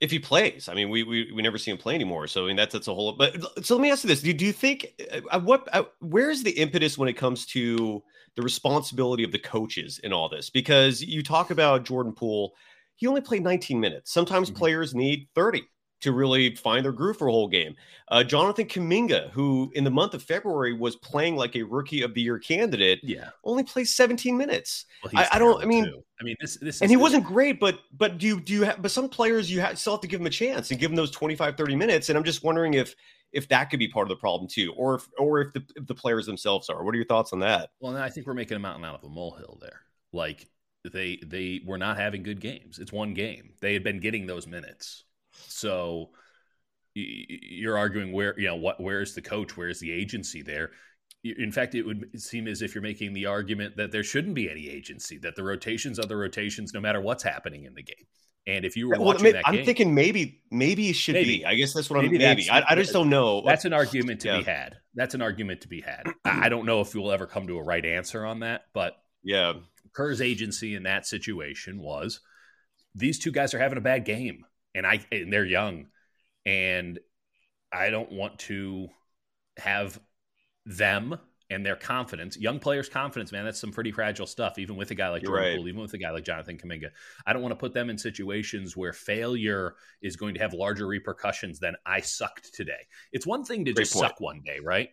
if 0.00 0.10
he 0.10 0.18
plays, 0.18 0.68
I 0.68 0.74
mean, 0.74 0.90
we 0.90 1.04
we, 1.04 1.32
we 1.32 1.42
never 1.42 1.58
see 1.58 1.70
him 1.70 1.78
play 1.78 1.94
anymore. 1.94 2.26
So 2.26 2.44
I 2.44 2.48
mean, 2.48 2.56
that's 2.56 2.72
that's 2.72 2.88
a 2.88 2.94
whole. 2.94 3.12
But 3.12 3.64
so 3.64 3.76
let 3.76 3.82
me 3.82 3.90
ask 3.90 4.04
you 4.04 4.08
this: 4.08 4.20
Do, 4.20 4.32
do 4.32 4.44
you 4.44 4.52
think 4.52 5.00
uh, 5.30 5.40
what 5.40 5.68
uh, 5.72 5.84
where 6.00 6.30
is 6.30 6.42
the 6.42 6.50
impetus 6.50 6.98
when 6.98 7.08
it 7.08 7.16
comes 7.16 7.46
to 7.46 8.02
the 8.34 8.42
responsibility 8.42 9.22
of 9.22 9.32
the 9.32 9.38
coaches 9.38 10.00
in 10.02 10.12
all 10.12 10.28
this? 10.28 10.50
Because 10.50 11.00
you 11.02 11.22
talk 11.22 11.50
about 11.50 11.84
Jordan 11.84 12.12
Poole, 12.12 12.52
he 12.96 13.06
only 13.06 13.20
played 13.20 13.42
19 13.42 13.78
minutes. 13.78 14.12
Sometimes 14.12 14.50
mm-hmm. 14.50 14.58
players 14.58 14.94
need 14.94 15.28
30 15.34 15.62
to 16.00 16.12
really 16.12 16.54
find 16.54 16.84
their 16.84 16.92
groove 16.92 17.16
for 17.16 17.28
a 17.28 17.32
whole 17.32 17.48
game. 17.48 17.74
Uh, 18.08 18.22
Jonathan 18.22 18.66
Kuminga, 18.66 19.30
who 19.30 19.72
in 19.74 19.82
the 19.82 19.90
month 19.90 20.14
of 20.14 20.22
February 20.22 20.72
was 20.72 20.96
playing 20.96 21.36
like 21.36 21.56
a 21.56 21.62
rookie 21.62 22.02
of 22.02 22.14
the 22.14 22.20
year 22.20 22.38
candidate, 22.38 23.00
yeah, 23.02 23.30
only 23.44 23.62
plays 23.62 23.94
17 23.94 24.36
minutes. 24.36 24.84
Well, 25.02 25.12
I, 25.16 25.28
I, 25.32 25.38
don't. 25.38 25.62
I 25.62 25.66
mean, 25.66 25.86
too. 25.86 26.02
I 26.20 26.24
mean, 26.24 26.36
this, 26.40 26.56
this, 26.58 26.82
and 26.82 26.90
he 26.90 26.96
wasn't 26.96 27.24
great, 27.24 27.58
but 27.58 27.80
but 27.96 28.18
do 28.18 28.26
you 28.26 28.40
do 28.40 28.52
you 28.52 28.62
have? 28.62 28.82
But 28.82 28.90
some 28.90 29.08
players 29.08 29.50
you 29.50 29.60
have, 29.60 29.78
still 29.78 29.94
have 29.94 30.02
to 30.02 30.08
give 30.08 30.20
them 30.20 30.26
a 30.26 30.30
chance 30.30 30.70
and 30.70 30.78
give 30.78 30.90
them 30.90 30.96
those 30.96 31.10
25, 31.10 31.56
30 31.56 31.76
minutes. 31.76 32.08
And 32.08 32.18
I'm 32.18 32.24
just 32.24 32.44
wondering 32.44 32.74
if 32.74 32.94
if 33.32 33.48
that 33.48 33.70
could 33.70 33.78
be 33.78 33.88
part 33.88 34.04
of 34.04 34.10
the 34.10 34.20
problem 34.20 34.48
too, 34.48 34.72
or 34.76 34.96
if 34.96 35.08
or 35.18 35.40
if 35.40 35.52
the 35.52 35.64
if 35.76 35.86
the 35.86 35.94
players 35.94 36.26
themselves 36.26 36.68
are. 36.68 36.84
What 36.84 36.94
are 36.94 36.98
your 36.98 37.06
thoughts 37.06 37.32
on 37.32 37.40
that? 37.40 37.70
Well, 37.80 37.96
I 37.96 38.10
think 38.10 38.26
we're 38.26 38.34
making 38.34 38.56
a 38.56 38.60
mountain 38.60 38.84
out 38.84 38.94
of 38.94 39.04
a 39.04 39.08
molehill 39.08 39.58
there. 39.60 39.80
Like 40.12 40.48
they 40.92 41.18
they 41.24 41.60
were 41.64 41.78
not 41.78 41.96
having 41.96 42.22
good 42.22 42.40
games. 42.40 42.78
It's 42.78 42.92
one 42.92 43.14
game. 43.14 43.54
They 43.60 43.72
had 43.72 43.82
been 43.82 44.00
getting 44.00 44.26
those 44.26 44.46
minutes. 44.46 45.04
So 45.48 46.10
you're 46.96 47.76
arguing 47.76 48.12
where 48.12 48.38
you 48.38 48.46
know 48.46 48.56
what 48.56 48.80
where's 48.80 49.14
the 49.14 49.22
coach? 49.22 49.56
Where's 49.56 49.80
the 49.80 49.92
agency 49.92 50.42
there? 50.42 50.70
In 51.24 51.52
fact 51.52 51.74
it 51.74 51.82
would 51.82 52.20
seem 52.20 52.46
as 52.46 52.62
if 52.62 52.74
you're 52.74 52.82
making 52.82 53.12
the 53.12 53.26
argument 53.26 53.76
that 53.76 53.92
there 53.92 54.04
shouldn't 54.04 54.34
be 54.34 54.50
any 54.50 54.68
agency 54.68 55.18
that 55.18 55.36
the 55.36 55.42
rotations 55.42 55.98
are 55.98 56.06
the 56.06 56.16
rotations 56.16 56.72
no 56.72 56.80
matter 56.80 57.00
what's 57.00 57.22
happening 57.22 57.64
in 57.64 57.74
the 57.74 57.82
game. 57.82 58.06
And 58.46 58.64
if 58.64 58.76
you 58.76 58.88
were 58.88 58.96
well, 58.96 59.06
watching 59.06 59.32
that 59.32 59.42
i'm 59.46 59.56
game, 59.56 59.66
thinking 59.66 59.94
maybe 59.94 60.40
maybe 60.50 60.88
it 60.88 60.94
should 60.94 61.14
maybe. 61.14 61.38
be 61.38 61.46
i 61.46 61.56
guess 61.56 61.74
that's 61.74 61.90
what 61.90 62.00
maybe 62.00 62.16
i'm 62.16 62.36
maybe 62.36 62.48
I, 62.48 62.64
I, 62.68 62.74
just 62.76 62.92
don't 62.92 63.10
know. 63.10 63.42
that's 63.44 63.64
an 63.64 63.72
argument 63.72 64.20
to 64.20 64.28
yeah. 64.28 64.38
be 64.38 64.44
had. 64.44 64.76
That's 64.94 65.14
an 65.14 65.20
argument 65.20 65.62
to 65.62 65.68
be 65.68 65.82
had. 65.82 66.04
I 66.24 66.48
don't 66.48 66.64
know 66.64 66.80
if 66.80 66.94
we'll 66.94 67.12
ever 67.12 67.26
come 67.26 67.48
to 67.48 67.58
a 67.58 67.62
right 67.62 67.84
answer 67.84 68.24
on 68.24 68.40
that 68.40 68.62
but 68.72 68.96
yeah. 69.22 69.54
Kerr's 69.92 70.20
agency 70.20 70.74
in 70.74 70.84
that 70.84 71.06
situation 71.06 71.80
was 71.80 72.20
these 72.94 73.18
two 73.18 73.32
guys 73.32 73.52
are 73.52 73.58
having 73.58 73.78
a 73.78 73.82
bad 73.82 74.04
game 74.04 74.44
and 74.76 74.86
i 74.86 75.00
and 75.10 75.32
they're 75.32 75.44
young 75.44 75.86
and 76.46 77.00
I 77.72 77.90
don't 77.90 78.10
want 78.10 78.38
to 78.40 78.88
have 79.58 79.98
them 80.64 81.18
and 81.48 81.64
their 81.64 81.76
confidence, 81.76 82.36
young 82.36 82.58
players' 82.58 82.88
confidence, 82.88 83.30
man, 83.30 83.44
that's 83.44 83.60
some 83.60 83.70
pretty 83.70 83.92
fragile 83.92 84.26
stuff, 84.26 84.58
even 84.58 84.74
with 84.76 84.90
a 84.90 84.94
guy 84.96 85.08
like 85.10 85.22
Jordan 85.22 85.44
right. 85.44 85.56
Poole, 85.56 85.68
even 85.68 85.80
with 85.80 85.94
a 85.94 85.98
guy 85.98 86.10
like 86.10 86.24
Jonathan 86.24 86.58
Kuminga. 86.58 86.90
I 87.24 87.32
don't 87.32 87.42
want 87.42 87.52
to 87.52 87.56
put 87.56 87.72
them 87.72 87.88
in 87.88 87.98
situations 87.98 88.76
where 88.76 88.92
failure 88.92 89.74
is 90.02 90.16
going 90.16 90.34
to 90.34 90.40
have 90.40 90.54
larger 90.54 90.86
repercussions 90.86 91.60
than 91.60 91.76
I 91.84 92.00
sucked 92.00 92.52
today. 92.52 92.86
It's 93.12 93.26
one 93.26 93.44
thing 93.44 93.64
to 93.66 93.72
Great 93.72 93.84
just 93.84 93.94
point. 93.94 94.08
suck 94.08 94.20
one 94.20 94.42
day, 94.44 94.58
right? 94.60 94.88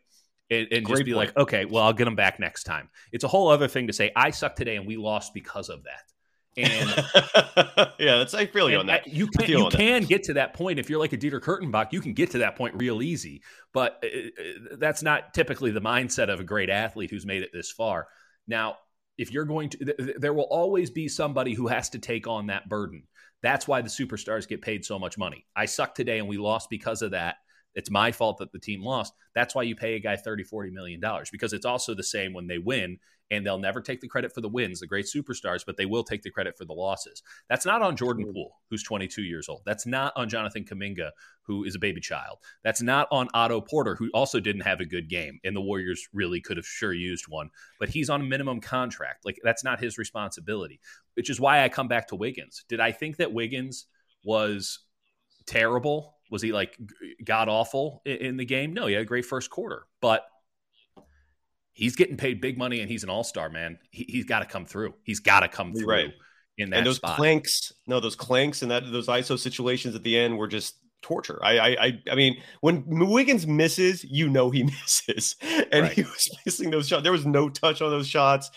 And, 0.52 0.67
and 0.72 0.88
just 0.88 1.06
be 1.06 1.13
point. 1.13 1.28
like, 1.28 1.38
okay, 1.38 1.65
well, 1.65 1.84
I'll 1.84 1.93
get 1.93 2.06
them 2.06 2.15
back 2.15 2.39
next 2.39 2.65
time. 2.65 2.89
It's 3.12 3.24
a 3.24 3.28
whole 3.28 3.50
other 3.50 3.67
thing 3.67 3.88
to 3.88 3.93
say, 3.93 4.12
I 4.15 4.30
sucked 4.30 4.58
today 4.58 4.76
and 4.76 4.86
we 4.86 4.98
lost 4.98 5.34
because 5.34 5.69
of 5.69 5.84
that. 5.86 6.04
And 6.56 6.89
yeah, 8.00 8.18
that's 8.18 8.34
I 8.34 8.46
feel 8.46 8.70
you 8.70 8.78
on 8.78 8.88
that. 8.88 9.08
You 9.08 9.28
can 9.28 9.50
you 9.50 9.70
can 9.70 10.02
that. 10.02 10.10
get 10.10 10.24
to 10.24 10.34
that 10.34 10.54
point 10.54 10.80
if 10.80 10.89
you're 10.89 11.00
like 11.00 11.13
a 11.13 11.18
Dieter 11.18 11.39
Kurtenbach. 11.39 11.92
You 11.92 12.02
can 12.02 12.13
get 12.13 12.32
to 12.32 12.39
that 12.39 12.56
point 12.56 12.76
real 12.76 13.02
easy, 13.02 13.42
but 13.74 14.04
uh, 14.04 14.08
uh, 14.08 14.76
that's 14.78 15.02
not 15.02 15.34
typically 15.34 15.72
the 15.72 15.82
mindset 15.82 16.32
of 16.32 16.39
a 16.39 16.44
great 16.44 16.70
athlete 16.70 17.10
who's 17.10 17.26
made 17.26 17.42
it 17.42 17.50
this 17.54 17.72
far. 17.72 18.08
Now, 18.48 18.78
if 19.18 19.32
you're 19.32 19.46
going 19.46 19.70
to, 19.70 20.16
there 20.18 20.34
will 20.34 20.48
always 20.50 20.89
be 20.89 21.08
somebody 21.08 21.54
who 21.54 21.68
has 21.68 21.89
to 21.92 22.00
take 22.00 22.28
on 22.28 22.48
that 22.48 22.70
burden. 22.70 23.04
That's 23.42 23.68
why 23.68 23.82
the 23.82 23.89
superstars 23.89 24.48
get 24.48 24.62
paid 24.62 24.86
so 24.86 24.98
much 24.98 25.18
money. 25.18 25.46
I 25.56 25.66
suck 25.66 25.96
today 25.96 26.20
and 26.20 26.28
we 26.28 26.38
lost 26.38 26.70
because 26.70 27.02
of 27.02 27.12
that. 27.12 27.36
It's 27.76 27.92
my 27.92 28.12
fault 28.12 28.38
that 28.38 28.52
the 28.52 28.60
team 28.60 28.84
lost. 28.84 29.14
That's 29.34 29.56
why 29.56 29.64
you 29.64 29.76
pay 29.76 29.96
a 29.96 30.00
guy 30.00 30.16
30, 30.16 30.44
40 30.44 30.72
million 30.72 31.00
dollars 31.00 31.30
because 31.30 31.54
it's 31.54 31.66
also 31.66 31.94
the 31.94 32.04
same 32.04 32.34
when 32.34 32.48
they 32.48 32.58
win 32.58 33.00
and 33.32 33.46
they'll 33.46 33.58
never 33.58 33.82
take 33.82 34.02
the 34.02 34.08
credit 34.08 34.34
for 34.34 34.42
the 34.42 34.50
wins, 34.50 34.80
the 34.80 34.88
great 34.88 35.06
superstars, 35.06 35.66
but 35.66 35.78
they 35.78 35.86
will 35.86 36.04
take 36.04 36.22
the 36.22 36.30
credit 36.30 36.58
for 36.58 36.66
the 36.66 36.74
losses. 36.74 37.24
That's 37.50 37.66
not 37.66 37.82
on 37.82 37.96
Jordan 37.96 38.32
Poole, 38.32 38.60
who's 38.70 38.84
22 38.84 39.24
years 39.24 39.50
old. 39.50 39.62
That's 39.66 39.86
not 39.88 40.14
on 40.16 40.30
Jonathan 40.30 40.66
Kuminga, 40.66 41.12
who 41.42 41.64
is 41.64 41.76
a 41.76 41.80
baby 41.80 42.00
child. 42.00 42.38
That's 42.64 42.82
not 42.82 43.08
on 43.12 43.30
Otto 43.34 43.62
Porter, 43.62 43.96
who 43.96 44.10
also 44.14 44.40
didn't 44.40 44.62
have 44.62 44.82
a 44.82 44.86
good 44.86 45.10
game, 45.10 45.40
and 45.44 45.56
the 45.56 45.62
Warriors 45.62 46.08
really 46.14 46.42
could 46.42 46.58
have 46.58 46.66
sure 46.66 46.94
used 46.94 47.26
one, 47.28 47.50
but 47.80 47.90
he's 47.90 48.10
on 48.10 48.22
a 48.22 48.26
minimum 48.26 48.60
contract. 48.60 49.26
Like, 49.26 49.40
that's 49.44 49.64
not 49.64 49.82
his 49.82 49.98
responsibility, 49.98 50.80
which 51.16 51.30
is 51.30 51.40
why 51.40 51.64
I 51.64 51.70
come 51.70 51.88
back 51.88 52.10
to 52.10 52.16
Wiggins. 52.16 52.66
Did 52.70 52.80
I 52.80 52.92
think 52.92 53.18
that 53.18 53.34
Wiggins 53.34 53.88
was 54.24 54.80
terrible? 55.45 56.17
Was 56.32 56.41
he 56.41 56.51
like 56.51 56.77
god 57.23 57.49
awful 57.49 58.01
in 58.06 58.38
the 58.38 58.45
game? 58.45 58.73
No, 58.73 58.88
he 58.88 58.93
had 58.93 59.03
a 59.03 59.06
great 59.06 59.25
first 59.25 59.49
quarter, 59.49 59.86
but 60.01 60.25
he's 61.73 61.95
getting 61.95 62.17
paid 62.17 62.39
big 62.39 62.58
money 62.58 62.79
and 62.79 62.89
he's 62.89 63.03
an 63.03 63.10
all 63.10 63.23
star, 63.23 63.49
man. 63.49 63.79
He, 63.91 64.17
has 64.17 64.25
got 64.25 64.39
to 64.39 64.45
come 64.45 64.65
through. 64.65 64.93
He's 65.03 65.19
got 65.19 65.41
to 65.41 65.47
come 65.47 65.73
through 65.73 65.88
right. 65.88 66.13
in 66.58 66.69
that. 66.69 66.77
And 66.77 66.88
those 66.88 66.97
spot. 66.97 67.17
clanks, 67.17 67.73
no, 67.88 67.99
those 67.99 68.15
clanks 68.15 68.62
and 68.62 68.71
that 68.71 68.91
those 68.91 69.08
ISO 69.08 69.38
situations 69.38 69.95
at 69.95 70.03
the 70.03 70.17
end 70.17 70.38
were 70.38 70.47
just 70.47 70.75
torture. 71.04 71.39
I, 71.44 71.58
I, 71.58 71.70
I 71.70 72.02
I 72.12 72.16
mean, 72.16 72.42
when 72.62 72.84
Wiggins 72.88 73.46
misses, 73.46 74.04
you 74.04 74.30
know 74.30 74.50
he 74.50 74.63
misses, 74.82 75.36
and 75.42 75.84
right. 75.84 75.92
he 75.92 76.04
was 76.04 76.30
missing 76.46 76.72
those 76.72 76.88
shots. 76.88 77.04
There 77.04 77.12
was 77.12 77.26
no 77.26 77.50
touch 77.50 77.82
on 77.82 77.92
those 77.92 78.08
shots. 78.08 78.50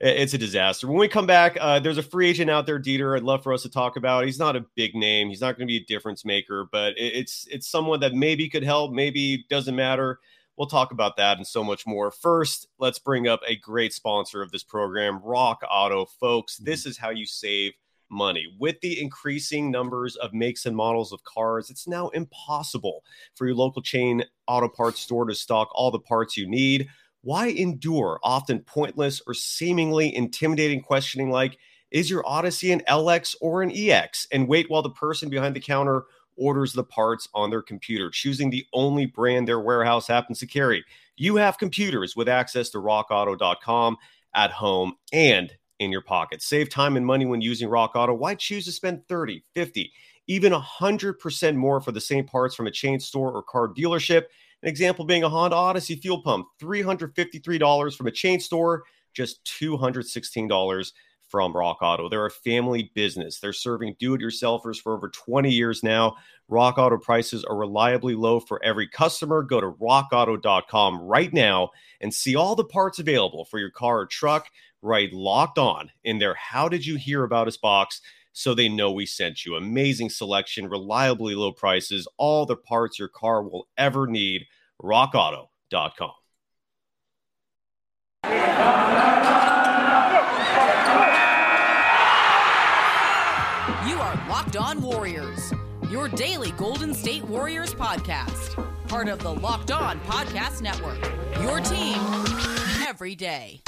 It's 0.00 0.34
a 0.34 0.38
disaster. 0.38 0.88
When 0.88 0.98
we 0.98 1.06
come 1.06 1.28
back, 1.28 1.56
uh, 1.60 1.78
there's 1.78 1.98
a 1.98 2.02
free 2.02 2.28
agent 2.28 2.50
out 2.50 2.66
there, 2.66 2.80
Dieter. 2.80 3.16
I'd 3.16 3.22
love 3.22 3.44
for 3.44 3.52
us 3.52 3.62
to 3.62 3.70
talk 3.70 3.96
about. 3.96 4.24
He's 4.24 4.38
not 4.38 4.56
a 4.56 4.66
big 4.74 4.96
name. 4.96 5.28
He's 5.28 5.40
not 5.40 5.56
going 5.56 5.68
to 5.68 5.70
be 5.70 5.76
a 5.76 5.84
difference 5.84 6.24
maker, 6.24 6.66
but 6.72 6.94
it's 6.96 7.46
it's 7.48 7.70
someone 7.70 8.00
that 8.00 8.12
maybe 8.12 8.48
could 8.48 8.64
help. 8.64 8.92
Maybe 8.92 9.44
doesn't 9.48 9.76
matter. 9.76 10.18
We'll 10.56 10.66
talk 10.66 10.92
about 10.92 11.16
that 11.16 11.38
and 11.38 11.46
so 11.46 11.64
much 11.64 11.86
more. 11.86 12.10
First, 12.10 12.66
let's 12.78 12.98
bring 12.98 13.26
up 13.26 13.40
a 13.46 13.56
great 13.56 13.92
sponsor 13.92 14.42
of 14.42 14.50
this 14.50 14.64
program, 14.64 15.20
Rock 15.22 15.62
Auto, 15.70 16.04
folks. 16.04 16.56
This 16.56 16.80
mm-hmm. 16.80 16.90
is 16.90 16.98
how 16.98 17.10
you 17.10 17.24
save 17.24 17.72
money. 18.12 18.46
With 18.58 18.80
the 18.80 19.00
increasing 19.00 19.70
numbers 19.70 20.16
of 20.16 20.34
makes 20.34 20.66
and 20.66 20.76
models 20.76 21.12
of 21.12 21.24
cars, 21.24 21.70
it's 21.70 21.88
now 21.88 22.08
impossible 22.10 23.02
for 23.34 23.46
your 23.46 23.56
local 23.56 23.82
chain 23.82 24.24
auto 24.46 24.68
parts 24.68 25.00
store 25.00 25.24
to 25.24 25.34
stock 25.34 25.70
all 25.72 25.90
the 25.90 25.98
parts 25.98 26.36
you 26.36 26.46
need. 26.46 26.88
Why 27.22 27.48
endure 27.48 28.20
often 28.22 28.60
pointless 28.60 29.22
or 29.26 29.34
seemingly 29.34 30.14
intimidating 30.14 30.82
questioning 30.82 31.30
like, 31.30 31.58
is 31.90 32.10
your 32.10 32.26
Odyssey 32.26 32.72
an 32.72 32.82
LX 32.88 33.36
or 33.40 33.62
an 33.62 33.70
EX? 33.70 34.26
And 34.32 34.48
wait 34.48 34.70
while 34.70 34.82
the 34.82 34.90
person 34.90 35.28
behind 35.28 35.54
the 35.54 35.60
counter 35.60 36.04
orders 36.36 36.72
the 36.72 36.84
parts 36.84 37.28
on 37.34 37.50
their 37.50 37.62
computer, 37.62 38.10
choosing 38.10 38.50
the 38.50 38.66
only 38.72 39.06
brand 39.06 39.46
their 39.46 39.60
warehouse 39.60 40.06
happens 40.06 40.38
to 40.40 40.46
carry. 40.46 40.84
You 41.16 41.36
have 41.36 41.58
computers 41.58 42.16
with 42.16 42.28
access 42.28 42.70
to 42.70 42.78
rockauto.com 42.78 43.96
at 44.34 44.50
home 44.50 44.94
and 45.12 45.52
in 45.78 45.90
your 45.90 46.02
pocket. 46.02 46.42
Save 46.42 46.68
time 46.68 46.96
and 46.96 47.06
money 47.06 47.26
when 47.26 47.40
using 47.40 47.68
Rock 47.68 47.92
Auto. 47.94 48.14
Why 48.14 48.34
choose 48.34 48.64
to 48.66 48.72
spend 48.72 49.06
30, 49.08 49.44
50, 49.54 49.92
even 50.26 50.52
100% 50.52 51.56
more 51.56 51.80
for 51.80 51.92
the 51.92 52.00
same 52.00 52.26
parts 52.26 52.54
from 52.54 52.66
a 52.66 52.70
chain 52.70 53.00
store 53.00 53.32
or 53.32 53.42
car 53.42 53.68
dealership? 53.68 54.24
An 54.62 54.68
example 54.68 55.04
being 55.04 55.24
a 55.24 55.28
Honda 55.28 55.56
Odyssey 55.56 55.96
fuel 55.96 56.22
pump, 56.22 56.46
$353 56.60 57.96
from 57.96 58.06
a 58.06 58.12
chain 58.12 58.38
store, 58.38 58.84
just 59.12 59.44
$216 59.44 60.92
from 61.32 61.56
Rock 61.56 61.78
Auto. 61.80 62.10
They're 62.10 62.26
a 62.26 62.30
family 62.30 62.92
business. 62.94 63.40
They're 63.40 63.54
serving 63.54 63.96
do 63.98 64.12
it 64.12 64.20
yourselfers 64.20 64.76
for 64.76 64.92
over 64.92 65.08
20 65.08 65.50
years 65.50 65.82
now. 65.82 66.16
Rock 66.46 66.76
Auto 66.76 66.98
prices 66.98 67.42
are 67.42 67.56
reliably 67.56 68.14
low 68.14 68.38
for 68.38 68.62
every 68.62 68.86
customer. 68.86 69.42
Go 69.42 69.58
to 69.58 69.72
rockauto.com 69.72 71.00
right 71.00 71.32
now 71.32 71.70
and 72.02 72.12
see 72.12 72.36
all 72.36 72.54
the 72.54 72.64
parts 72.64 72.98
available 72.98 73.46
for 73.46 73.58
your 73.58 73.70
car 73.70 74.00
or 74.00 74.06
truck 74.06 74.48
right 74.82 75.10
locked 75.10 75.58
on 75.58 75.90
in 76.04 76.18
their 76.18 76.34
How 76.34 76.68
Did 76.68 76.84
You 76.84 76.96
Hear 76.96 77.24
About 77.24 77.48
Us 77.48 77.56
box 77.56 78.02
so 78.34 78.52
they 78.52 78.68
know 78.68 78.92
we 78.92 79.06
sent 79.06 79.46
you. 79.46 79.54
Amazing 79.56 80.10
selection, 80.10 80.68
reliably 80.68 81.34
low 81.34 81.52
prices, 81.52 82.06
all 82.18 82.44
the 82.44 82.56
parts 82.56 82.98
your 82.98 83.08
car 83.08 83.42
will 83.42 83.68
ever 83.78 84.06
need. 84.06 84.44
RockAuto.com. 84.82 86.12
On 94.56 94.82
Warriors, 94.82 95.52
your 95.90 96.08
daily 96.08 96.52
Golden 96.52 96.94
State 96.94 97.24
Warriors 97.24 97.74
podcast, 97.74 98.56
part 98.88 99.08
of 99.08 99.18
the 99.20 99.32
Locked 99.32 99.70
On 99.70 99.98
Podcast 100.00 100.60
Network. 100.62 101.00
Your 101.40 101.60
team 101.60 101.98
every 102.86 103.14
day. 103.14 103.62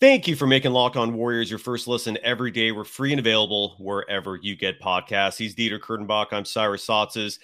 Thank 0.00 0.26
you 0.26 0.34
for 0.34 0.46
making 0.46 0.72
Locked 0.72 0.96
On 0.96 1.14
Warriors 1.14 1.50
your 1.50 1.58
first 1.58 1.86
listen 1.86 2.16
every 2.22 2.50
day. 2.50 2.72
We're 2.72 2.84
free 2.84 3.12
and 3.12 3.20
available 3.20 3.76
wherever 3.78 4.36
you 4.36 4.56
get 4.56 4.80
podcasts. 4.80 5.36
He's 5.36 5.54
Dieter 5.54 5.78
Kurtenbach. 5.78 6.32
I'm 6.32 6.46
Cyrus 6.46 6.86
Saatsaz. 6.86 7.38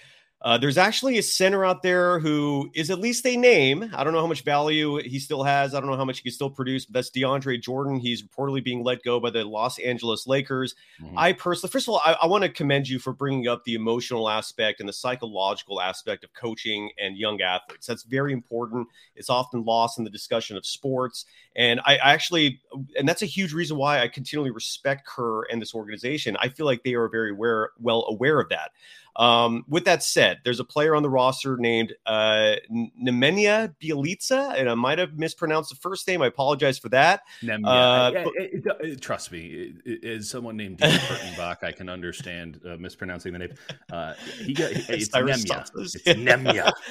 Uh, 0.47 0.57
there's 0.57 0.79
actually 0.79 1.19
a 1.19 1.23
center 1.25 1.65
out 1.65 1.83
there 1.83 2.21
who 2.21 2.71
is 2.73 2.89
at 2.89 3.01
least 3.01 3.27
a 3.27 3.37
name. 3.37 3.91
I 3.93 4.05
don't 4.05 4.13
know 4.13 4.21
how 4.21 4.29
much 4.29 4.43
value 4.43 4.99
he 4.99 5.19
still 5.19 5.43
has. 5.43 5.75
I 5.75 5.81
don't 5.81 5.91
know 5.91 5.97
how 5.97 6.05
much 6.05 6.19
he 6.19 6.23
can 6.23 6.31
still 6.31 6.51
produce, 6.51 6.87
but 6.87 6.95
that's 6.95 7.11
DeAndre 7.11 7.61
Jordan. 7.61 7.99
He's 7.99 8.23
reportedly 8.23 8.63
being 8.63 8.85
let 8.85 9.03
go 9.03 9.19
by 9.19 9.31
the 9.31 9.45
Los 9.45 9.81
Angeles 9.81 10.29
Lakers. 10.29 10.77
Mm-hmm. 11.03 11.19
I 11.19 11.33
personally, 11.33 11.73
first 11.73 11.89
of 11.89 11.95
all, 11.95 12.03
I, 12.05 12.17
I 12.23 12.27
want 12.29 12.45
to 12.45 12.49
commend 12.49 12.89
you 12.89 13.01
for 13.01 13.13
bringing 13.13 13.49
up 13.49 13.65
the 13.65 13.75
emotional 13.75 14.31
aspect 14.31 14.79
and 14.79 14.89
the 14.89 14.93
psychological 14.93 15.81
aspect 15.81 16.23
of 16.23 16.33
coaching 16.33 16.93
and 16.97 17.19
young 17.19 17.41
athletes. 17.41 17.89
That's 17.89 18.05
very 18.05 18.33
important. 18.33 18.87
It's 19.17 19.29
often 19.29 19.65
lost 19.65 19.99
in 19.99 20.05
the 20.05 20.11
discussion 20.11 20.57
of 20.57 20.65
sports. 20.65 21.27
And 21.57 21.81
I, 21.81 21.97
I 21.97 22.13
actually, 22.13 22.61
and 22.97 23.09
that's 23.09 23.23
a 23.23 23.27
huge 23.27 23.53
reason 23.53 23.79
why 23.79 24.01
I 24.01 24.07
continually 24.07 24.53
respect 24.53 25.09
Kerr 25.09 25.43
and 25.51 25.61
this 25.61 25.75
organization. 25.75 26.37
I 26.39 26.51
feel 26.51 26.67
like 26.67 26.85
they 26.85 26.95
are 26.95 27.09
very 27.09 27.33
aware, 27.33 27.71
well 27.81 28.07
aware 28.09 28.39
of 28.39 28.49
that. 28.51 28.71
Um, 29.17 29.65
with 29.69 29.85
that 29.87 30.03
said, 30.03 30.41
there's 30.45 30.61
a 30.61 30.65
player 30.65 30.95
on 30.95 31.03
the 31.03 31.09
roster 31.09 31.57
named 31.57 31.95
uh, 32.05 32.57
Nemanja 32.71 33.75
Bjelica, 33.83 34.59
and 34.59 34.69
I 34.69 34.75
might 34.75 34.99
have 34.99 35.19
mispronounced 35.19 35.71
the 35.71 35.77
first 35.77 36.07
name. 36.07 36.23
I 36.23 36.27
apologize 36.27 36.79
for 36.79 36.91
that. 36.91 37.23
Nemanja. 37.43 37.67
Uh, 37.67 38.31
it, 38.37 38.65
it, 38.65 38.77
it, 38.81 39.01
trust 39.01 39.33
me, 39.33 39.75
as 40.05 40.29
someone 40.29 40.57
named 40.57 40.79
Dean 40.79 40.91
Kurtenbach, 40.91 41.65
I 41.65 41.73
can 41.73 41.89
understand 41.89 42.61
uh, 42.67 42.77
mispronouncing 42.77 43.33
the 43.33 43.39
name. 43.39 43.55
Uh, 43.91 44.15
he 44.45 44.53
got, 44.53 44.71
it's 44.89 45.09
Nemanja. 45.09 45.71
It's 45.77 45.97
Nemanja. 46.05 46.73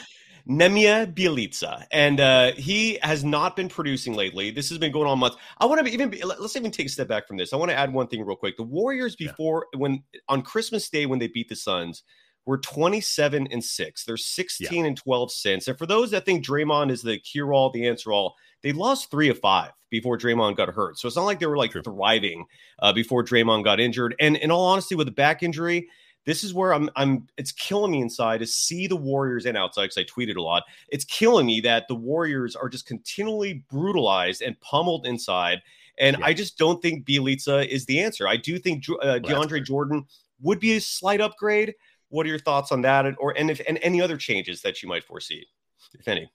Nemanja 0.48 1.12
Bjelica, 1.12 1.86
and 1.92 2.20
uh, 2.20 2.52
he 2.54 3.00
has 3.02 3.24
not 3.24 3.56
been 3.56 3.68
producing 3.68 4.14
lately. 4.14 4.52
This 4.52 4.70
has 4.70 4.78
been 4.78 4.92
going 4.92 5.08
on 5.08 5.18
months. 5.18 5.38
I 5.58 5.66
want 5.66 5.86
to 5.86 5.92
even 5.92 6.10
be, 6.10 6.24
let's 6.24 6.56
even 6.56 6.72
take 6.72 6.86
a 6.86 6.90
step 6.90 7.08
back 7.08 7.28
from 7.28 7.38
this. 7.38 7.52
I 7.52 7.56
want 7.56 7.72
to 7.72 7.78
add 7.78 7.92
one 7.92 8.08
thing 8.08 8.24
real 8.24 8.36
quick. 8.36 8.56
The 8.58 8.64
Warriors 8.64 9.16
before 9.16 9.66
yeah. 9.74 9.80
when 9.80 10.04
on 10.30 10.44
Christmas 10.44 10.88
Day 10.90 11.08
when 11.08 11.20
they 11.20 11.28
beat 11.28 11.50
the 11.50 11.56
Suns 11.56 12.04
were 12.46 12.58
27 12.60 13.48
and 13.52 13.64
6. 13.64 14.06
They're 14.06 14.18
16 14.18 14.68
yeah. 14.72 14.86
and 14.86 14.96
12 14.96 15.32
since. 15.32 15.68
And 15.68 15.78
for 15.78 15.88
those 15.88 16.12
that 16.12 16.26
think 16.26 16.46
Draymond 16.46 16.92
is 16.92 17.02
the 17.02 17.18
cure 17.18 17.54
all, 17.54 17.72
the 17.72 17.88
answer 17.88 18.12
all, 18.12 18.36
they 18.62 18.72
lost 18.72 19.10
three 19.10 19.30
of 19.30 19.40
five 19.40 19.72
before 19.90 20.18
Draymond 20.18 20.58
got 20.58 20.70
hurt. 20.70 21.00
So 21.00 21.08
it's 21.08 21.18
not 21.18 21.26
like 21.26 21.40
they 21.40 21.48
were 21.48 21.58
like 21.58 21.72
True. 21.72 21.82
thriving 21.82 22.46
uh, 22.80 22.94
before 22.94 23.24
Draymond 23.24 23.64
got 23.64 23.80
injured. 23.80 24.16
And 24.20 24.36
in 24.38 24.52
all 24.52 24.66
honesty, 24.66 24.96
with 24.96 25.08
the 25.08 25.12
back 25.12 25.42
injury, 25.42 25.88
this 26.26 26.44
is 26.44 26.54
where 26.54 26.74
I'm 26.74 26.90
I'm 26.96 27.28
it's 27.38 27.52
killing 27.52 27.92
me 27.92 28.02
inside 28.02 28.40
to 28.40 28.48
see 28.48 28.88
the 28.88 28.96
Warriors 28.96 29.46
and 29.46 29.56
outside 29.56 29.84
because 29.84 29.98
I 29.98 30.04
tweeted 30.04 30.36
a 30.36 30.42
lot. 30.42 30.64
It's 30.90 31.06
killing 31.06 31.46
me 31.46 31.62
that 31.62 31.88
the 31.88 31.96
Warriors 31.96 32.56
are 32.56 32.68
just 32.68 32.86
continually 32.86 33.64
brutalized 33.72 34.42
and 34.42 34.60
pummeled 34.60 35.06
inside. 35.06 35.62
And 35.98 36.18
yeah. 36.20 36.26
I 36.26 36.34
just 36.34 36.58
don't 36.58 36.82
think 36.82 37.06
Bjelica 37.06 37.66
is 37.68 37.86
the 37.86 38.02
answer. 38.02 38.28
I 38.28 38.38
do 38.38 38.58
think 38.58 38.84
uh, 39.02 39.20
DeAndre 39.24 39.64
Jordan 39.64 40.06
would 40.42 40.60
be 40.60 40.76
a 40.76 40.82
slight 40.82 41.22
upgrade. 41.22 41.76
What 42.10 42.26
are 42.26 42.30
your 42.30 42.40
thoughts 42.40 42.72
on 42.72 42.82
that, 42.82 43.06
or 43.20 43.38
and 43.38 43.50
if 43.50 43.62
and 43.68 43.80
any 43.82 44.02
other 44.02 44.18
changes 44.18 44.62
that 44.62 44.82
you 44.82 44.90
might 44.90 45.04
foresee, 45.04 45.46
if 45.94 46.08
any? 46.08 46.30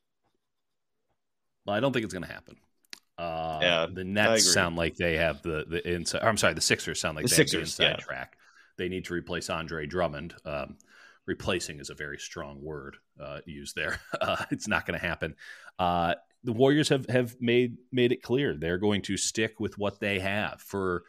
Well, 1.66 1.76
I 1.76 1.80
don't 1.80 1.92
think 1.92 2.04
it's 2.04 2.14
going 2.14 2.24
to 2.24 2.32
happen. 2.32 2.56
Uh, 3.18 3.58
yeah, 3.60 3.86
the 3.92 4.02
Nets 4.02 4.50
sound 4.50 4.76
like 4.76 4.96
they 4.96 5.16
have 5.16 5.42
the 5.42 5.64
the 5.68 5.86
inside. 5.88 6.22
I'm 6.22 6.36
sorry, 6.36 6.54
the 6.54 6.60
Sixers 6.60 6.98
sound 7.00 7.16
like 7.16 7.24
the 7.24 7.30
they 7.30 7.36
Sixers, 7.36 7.76
have 7.76 7.76
the 7.76 7.92
inside 7.92 8.00
yeah. 8.00 8.04
track 8.04 8.19
they 8.80 8.88
need 8.88 9.04
to 9.04 9.14
replace 9.14 9.50
Andre 9.50 9.84
Drummond. 9.84 10.34
Um, 10.44 10.78
replacing 11.26 11.80
is 11.80 11.90
a 11.90 11.94
very 11.94 12.16
strong 12.16 12.62
word 12.62 12.96
uh, 13.22 13.40
used 13.44 13.76
there. 13.76 14.00
Uh, 14.20 14.44
it's 14.50 14.68
not 14.68 14.86
going 14.86 14.98
to 14.98 15.06
happen. 15.06 15.34
Uh, 15.78 16.14
the 16.44 16.52
Warriors 16.52 16.88
have 16.88 17.06
have 17.08 17.36
made 17.40 17.76
made 17.92 18.12
it 18.12 18.22
clear 18.22 18.54
they're 18.54 18.78
going 18.78 19.02
to 19.02 19.16
stick 19.16 19.60
with 19.60 19.78
what 19.78 20.00
they 20.00 20.18
have 20.18 20.60
for 20.60 21.04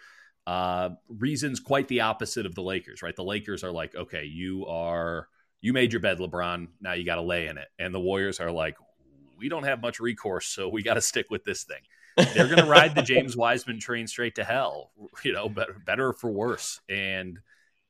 uh, 0.47 0.89
reasons 1.07 1.59
quite 1.59 1.87
the 1.87 2.01
opposite 2.01 2.45
of 2.45 2.55
the 2.55 2.61
Lakers. 2.61 3.01
Right? 3.01 3.15
The 3.15 3.23
Lakers 3.23 3.63
are 3.63 3.71
like, 3.71 3.95
okay, 3.95 4.25
you 4.25 4.65
are 4.67 5.27
you 5.61 5.73
made 5.73 5.93
your 5.93 6.01
bed, 6.01 6.19
LeBron. 6.19 6.67
Now 6.81 6.93
you 6.93 7.05
got 7.05 7.15
to 7.15 7.21
lay 7.21 7.47
in 7.47 7.57
it. 7.57 7.67
And 7.79 7.93
the 7.93 7.99
Warriors 7.99 8.39
are 8.39 8.51
like, 8.51 8.75
we 9.37 9.49
don't 9.49 9.63
have 9.63 9.81
much 9.81 9.99
recourse, 9.99 10.47
so 10.47 10.69
we 10.69 10.83
got 10.83 10.95
to 10.95 11.01
stick 11.01 11.27
with 11.29 11.43
this 11.43 11.63
thing. 11.63 11.81
They're 12.33 12.47
going 12.47 12.63
to 12.63 12.69
ride 12.69 12.95
the 12.95 13.01
James 13.13 13.35
Wiseman 13.35 13.79
train 13.79 14.07
straight 14.07 14.35
to 14.35 14.43
hell. 14.43 14.91
You 15.23 15.33
know, 15.33 15.49
better, 15.49 15.75
better 15.85 16.13
for 16.13 16.29
worse. 16.31 16.79
And 16.89 17.39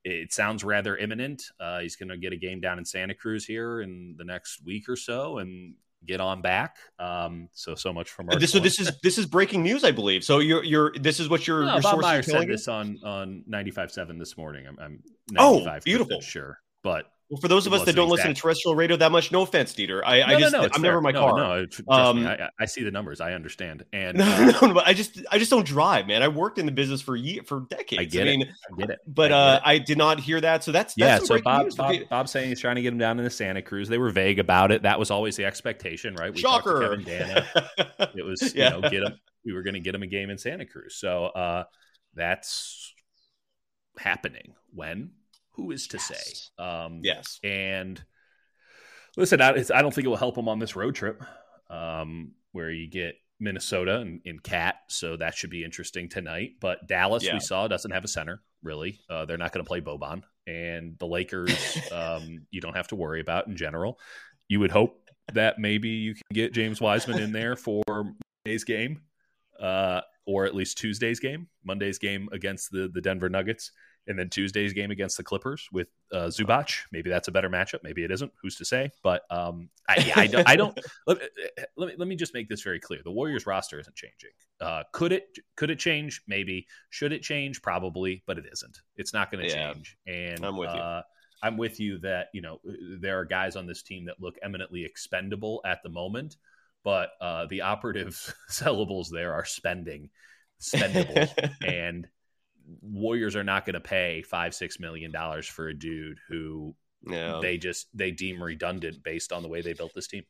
it 0.03 0.33
sounds 0.33 0.63
rather 0.63 0.97
imminent. 0.97 1.43
Uh, 1.59 1.79
he's 1.79 1.95
going 1.95 2.09
to 2.09 2.17
get 2.17 2.33
a 2.33 2.37
game 2.37 2.59
down 2.59 2.77
in 2.77 2.85
Santa 2.85 3.13
Cruz 3.13 3.45
here 3.45 3.81
in 3.81 4.15
the 4.17 4.23
next 4.23 4.63
week 4.65 4.89
or 4.89 4.95
so, 4.95 5.37
and 5.37 5.75
get 6.05 6.19
on 6.19 6.41
back. 6.41 6.77
Um, 6.99 7.49
so 7.53 7.75
so 7.75 7.93
much 7.93 8.09
from 8.09 8.29
our. 8.29 8.39
This, 8.39 8.51
so 8.51 8.59
this 8.59 8.79
is 8.79 8.91
this 9.01 9.17
is 9.17 9.25
breaking 9.25 9.63
news, 9.63 9.83
I 9.83 9.91
believe. 9.91 10.23
So 10.23 10.39
you're 10.39 10.63
you're 10.63 10.91
this 10.99 11.19
is 11.19 11.29
what 11.29 11.47
your, 11.47 11.65
no, 11.65 11.73
your 11.73 11.81
Bob 11.81 12.01
Myers 12.01 12.25
said 12.25 12.47
this 12.47 12.67
on 12.67 12.99
on 13.03 13.43
ninety 13.47 13.71
five 13.71 13.91
seven 13.91 14.17
this 14.17 14.37
morning. 14.37 14.65
I'm, 14.67 14.77
I'm 14.79 15.03
oh 15.37 15.79
beautiful 15.83 16.21
sure, 16.21 16.59
but 16.83 17.05
well, 17.31 17.39
for 17.39 17.47
those 17.47 17.65
of 17.65 17.71
us 17.71 17.85
that 17.85 17.95
don't 17.95 18.09
listen 18.09 18.27
to 18.27 18.33
terrestrial 18.33 18.75
radio 18.75 18.97
that 18.97 19.09
much, 19.09 19.31
no 19.31 19.43
offense, 19.43 19.73
Dieter. 19.73 20.01
I, 20.05 20.19
no, 20.19 20.25
I 20.25 20.39
just, 20.39 20.51
no, 20.51 20.59
no, 20.59 20.65
I'm 20.65 20.71
fair. 20.71 20.81
never 20.81 20.97
in 20.97 21.03
my 21.03 21.11
no, 21.11 21.19
car. 21.21 21.37
No, 21.37 21.65
um, 21.87 22.23
me, 22.23 22.27
I, 22.27 22.49
I, 22.59 22.65
see 22.65 22.83
the 22.83 22.91
numbers. 22.91 23.21
I 23.21 23.31
understand. 23.31 23.85
And 23.93 24.17
no, 24.17 24.25
uh, 24.61 24.67
no, 24.67 24.73
but 24.73 24.85
I 24.85 24.93
just, 24.93 25.17
I 25.31 25.37
just 25.37 25.49
don't 25.49 25.65
drive, 25.65 26.07
man. 26.07 26.23
I 26.23 26.27
worked 26.27 26.57
in 26.57 26.65
the 26.65 26.73
business 26.73 27.01
for 27.01 27.15
year, 27.15 27.41
for 27.43 27.61
decades. 27.69 28.01
I 28.01 28.03
get 28.03 28.27
I 28.27 28.31
mean, 28.31 28.41
it. 28.41 28.49
I 28.49 28.75
get 28.75 28.89
it. 28.89 28.99
But 29.07 29.31
I, 29.31 29.35
uh, 29.35 29.55
it. 29.55 29.61
I 29.63 29.77
did 29.77 29.97
not 29.97 30.19
hear 30.19 30.41
that. 30.41 30.65
So 30.65 30.73
that's, 30.73 30.93
that's 30.95 31.21
yeah. 31.21 31.25
So 31.25 31.41
Bob, 31.41 31.73
Bob, 31.77 31.95
Bob, 32.09 32.27
saying 32.27 32.49
he's 32.49 32.59
trying 32.59 32.75
to 32.75 32.81
get 32.81 32.91
him 32.91 32.99
down 32.99 33.17
in 33.17 33.23
the 33.23 33.31
Santa 33.31 33.61
Cruz. 33.61 33.87
They 33.87 33.97
were 33.97 34.09
vague 34.09 34.39
about 34.39 34.73
it. 34.73 34.81
That 34.81 34.99
was 34.99 35.09
always 35.09 35.37
the 35.37 35.45
expectation, 35.45 36.15
right? 36.15 36.33
We 36.33 36.41
Shocker. 36.41 36.81
Kevin 36.81 37.05
Dana. 37.05 37.47
it 38.13 38.25
was, 38.25 38.53
yeah. 38.53 38.75
you 38.75 38.81
know, 38.81 38.89
get 38.89 39.03
him. 39.03 39.17
We 39.45 39.53
were 39.53 39.63
going 39.63 39.75
to 39.75 39.79
get 39.79 39.95
him 39.95 40.03
a 40.03 40.07
game 40.07 40.29
in 40.29 40.37
Santa 40.37 40.65
Cruz. 40.65 40.95
So 40.95 41.27
uh, 41.27 41.63
that's 42.13 42.93
happening 43.97 44.53
when 44.73 45.11
Who 45.53 45.71
is 45.71 45.87
to 45.87 45.97
yes. 45.97 46.51
say? 46.57 46.63
Um, 46.63 47.01
yes. 47.03 47.39
And 47.43 48.03
listen, 49.17 49.41
I, 49.41 49.49
I, 49.49 49.81
don't 49.81 49.93
think 49.93 50.05
it 50.05 50.09
will 50.09 50.15
help 50.15 50.35
them 50.35 50.47
on 50.47 50.59
this 50.59 50.75
road 50.75 50.95
trip 50.95 51.21
um, 51.69 52.31
where 52.51 52.71
you 52.71 52.89
get 52.89 53.15
Minnesota 53.39 53.97
and, 53.97 54.21
and 54.25 54.41
KAT. 54.41 54.75
So 54.87 55.17
that 55.17 55.35
should 55.35 55.49
be 55.49 55.63
interesting 55.63 56.09
tonight. 56.09 56.51
But 56.61 56.87
Dallas, 56.87 57.23
yeah. 57.23 57.33
we 57.33 57.39
saw, 57.39 57.67
doesn't 57.67 57.91
have 57.91 58.05
a 58.05 58.07
center, 58.07 58.41
really. 58.63 58.99
Uh, 59.09 59.25
they're 59.25 59.37
not 59.37 59.51
going 59.51 59.63
to 59.63 59.67
play 59.67 59.81
Boban. 59.81 60.23
And 60.47 60.97
the 60.99 61.07
Lakers, 61.07 61.77
um, 61.91 62.45
you 62.51 62.61
don't 62.61 62.75
have 62.75 62.87
to 62.89 62.95
worry 62.95 63.19
about 63.19 63.47
in 63.47 63.57
general. 63.57 63.99
You 64.47 64.59
would 64.59 64.71
hope 64.71 65.09
that 65.33 65.59
maybe 65.59 65.89
you 65.89 66.13
can 66.13 66.23
get 66.33 66.53
James 66.53 66.81
Wiseman 66.81 67.19
in 67.19 67.31
there 67.31 67.55
for 67.55 67.83
Monday's 67.87 68.63
game, 68.63 69.01
uh, 69.59 70.01
or 70.25 70.45
at 70.45 70.55
least 70.55 70.77
Tuesday's 70.77 71.19
game, 71.19 71.47
Monday's 71.63 71.99
game 71.99 72.27
against 72.31 72.71
the 72.71 72.89
the 72.93 73.01
Denver 73.01 73.29
Nuggets, 73.29 73.71
and 74.11 74.19
then 74.19 74.29
Tuesday's 74.29 74.73
game 74.73 74.91
against 74.91 75.17
the 75.17 75.23
Clippers 75.23 75.67
with 75.71 75.87
uh, 76.11 76.27
Zubac. 76.27 76.75
Maybe 76.91 77.09
that's 77.09 77.29
a 77.29 77.31
better 77.31 77.49
matchup. 77.49 77.79
Maybe 77.81 78.03
it 78.03 78.11
isn't. 78.11 78.31
Who's 78.41 78.57
to 78.57 78.65
say? 78.65 78.91
But 79.01 79.23
um, 79.31 79.69
I, 79.89 80.11
I, 80.15 80.27
don't. 80.27 80.49
I 80.49 80.55
don't 80.55 80.77
let, 81.07 81.17
let, 81.77 81.87
me 81.87 81.93
let 81.97 82.07
me 82.07 82.15
just 82.15 82.33
make 82.33 82.49
this 82.49 82.61
very 82.61 82.79
clear. 82.79 82.99
The 83.03 83.11
Warriors 83.11 83.47
roster 83.47 83.79
isn't 83.79 83.95
changing. 83.95 84.31
Uh, 84.59 84.83
could 84.91 85.11
it 85.11 85.39
could 85.55 85.71
it 85.71 85.79
change? 85.79 86.21
Maybe. 86.27 86.67
Should 86.91 87.13
it 87.13 87.23
change? 87.23 87.61
Probably. 87.61 88.21
But 88.27 88.37
it 88.37 88.45
isn't. 88.51 88.81
It's 88.97 89.13
not 89.13 89.31
going 89.31 89.43
to 89.45 89.49
yeah, 89.49 89.73
change. 89.73 89.97
And 90.05 90.45
I'm 90.45 90.57
with 90.57 90.69
you. 90.69 90.79
Uh, 90.79 91.01
I'm 91.41 91.57
with 91.57 91.79
you 91.79 91.97
that 91.99 92.27
you 92.33 92.41
know 92.41 92.59
there 92.99 93.19
are 93.19 93.25
guys 93.25 93.55
on 93.55 93.65
this 93.65 93.81
team 93.81 94.05
that 94.05 94.19
look 94.19 94.35
eminently 94.43 94.85
expendable 94.85 95.61
at 95.65 95.81
the 95.83 95.89
moment, 95.89 96.35
but 96.83 97.11
uh, 97.21 97.45
the 97.47 97.61
operative 97.61 98.35
syllables 98.49 99.09
there 99.09 99.33
are 99.33 99.45
spending, 99.45 100.09
spendable, 100.61 101.29
and 101.65 102.07
Warriors 102.81 103.35
are 103.35 103.43
not 103.43 103.65
going 103.65 103.73
to 103.73 103.79
pay 103.79 104.21
five 104.21 104.53
six 104.53 104.79
million 104.79 105.11
dollars 105.11 105.47
for 105.47 105.67
a 105.67 105.73
dude 105.73 106.19
who 106.27 106.75
yeah. 107.03 107.39
they 107.41 107.57
just 107.57 107.87
they 107.93 108.11
deem 108.11 108.41
redundant 108.41 109.03
based 109.03 109.33
on 109.33 109.43
the 109.43 109.49
way 109.49 109.61
they 109.61 109.73
built 109.73 109.93
this 109.93 110.07
team. 110.07 110.23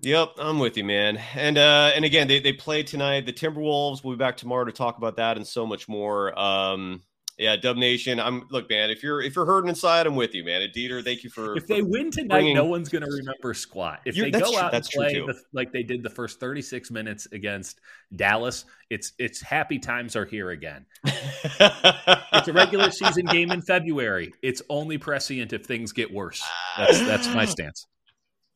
Yep, 0.00 0.30
I'm 0.38 0.58
with 0.58 0.76
you, 0.76 0.84
man. 0.84 1.20
And 1.34 1.58
uh, 1.58 1.92
and 1.94 2.04
again, 2.04 2.26
they 2.26 2.40
they 2.40 2.52
play 2.52 2.82
tonight. 2.82 3.26
The 3.26 3.32
Timberwolves. 3.32 4.02
We'll 4.02 4.16
be 4.16 4.18
back 4.18 4.36
tomorrow 4.36 4.64
to 4.64 4.72
talk 4.72 4.96
about 4.96 5.16
that 5.16 5.36
and 5.36 5.46
so 5.46 5.66
much 5.66 5.88
more. 5.88 6.36
Um, 6.38 7.02
yeah, 7.38 7.56
Dub 7.56 7.76
Nation. 7.76 8.20
I'm 8.20 8.46
look, 8.50 8.68
man. 8.68 8.90
If 8.90 9.02
you're 9.02 9.20
if 9.22 9.34
you're 9.34 9.46
hurting 9.46 9.68
inside, 9.68 10.06
I'm 10.06 10.16
with 10.16 10.34
you, 10.34 10.44
man. 10.44 10.62
And 10.62 10.72
Dieter, 10.72 11.02
thank 11.02 11.24
you 11.24 11.30
for. 11.30 11.56
If 11.56 11.66
they 11.66 11.82
win 11.82 12.10
tonight, 12.10 12.28
bringing... 12.28 12.54
no 12.54 12.66
one's 12.66 12.88
going 12.88 13.04
to 13.04 13.10
remember 13.10 13.54
squat. 13.54 14.00
If 14.04 14.14
they 14.14 14.30
go 14.30 14.58
out 14.58 14.74
and 14.74 14.84
play 14.84 15.14
the, 15.14 15.34
like 15.52 15.72
they 15.72 15.82
did 15.82 16.02
the 16.02 16.10
first 16.10 16.40
36 16.40 16.90
minutes 16.90 17.26
against 17.32 17.80
Dallas, 18.14 18.64
it's 18.90 19.12
it's 19.18 19.40
happy 19.40 19.78
times 19.78 20.14
are 20.14 20.26
here 20.26 20.50
again. 20.50 20.84
it's 21.04 22.48
a 22.48 22.52
regular 22.52 22.90
season 22.90 23.26
game 23.26 23.50
in 23.50 23.62
February. 23.62 24.32
It's 24.42 24.62
only 24.68 24.98
prescient 24.98 25.52
if 25.52 25.64
things 25.64 25.92
get 25.92 26.12
worse. 26.12 26.42
That's 26.76 27.00
that's 27.00 27.28
my 27.34 27.46
stance. 27.46 27.86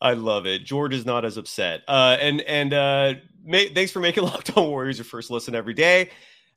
I 0.01 0.13
love 0.13 0.47
it. 0.47 0.65
George 0.65 0.95
is 0.95 1.07
not 1.07 1.25
as 1.25 1.37
upset. 1.39 1.83
Uh, 1.89 2.17
and 2.21 2.43
and 2.43 2.75
uh, 2.75 3.15
may, 3.45 3.69
thanks 3.69 3.93
for 3.93 4.01
making 4.01 4.25
Locked 4.25 4.57
On 4.57 4.69
Warriors 4.69 4.99
your 4.99 5.07
first 5.07 5.31
listen 5.31 5.55
every 5.55 5.75
day. 5.75 6.11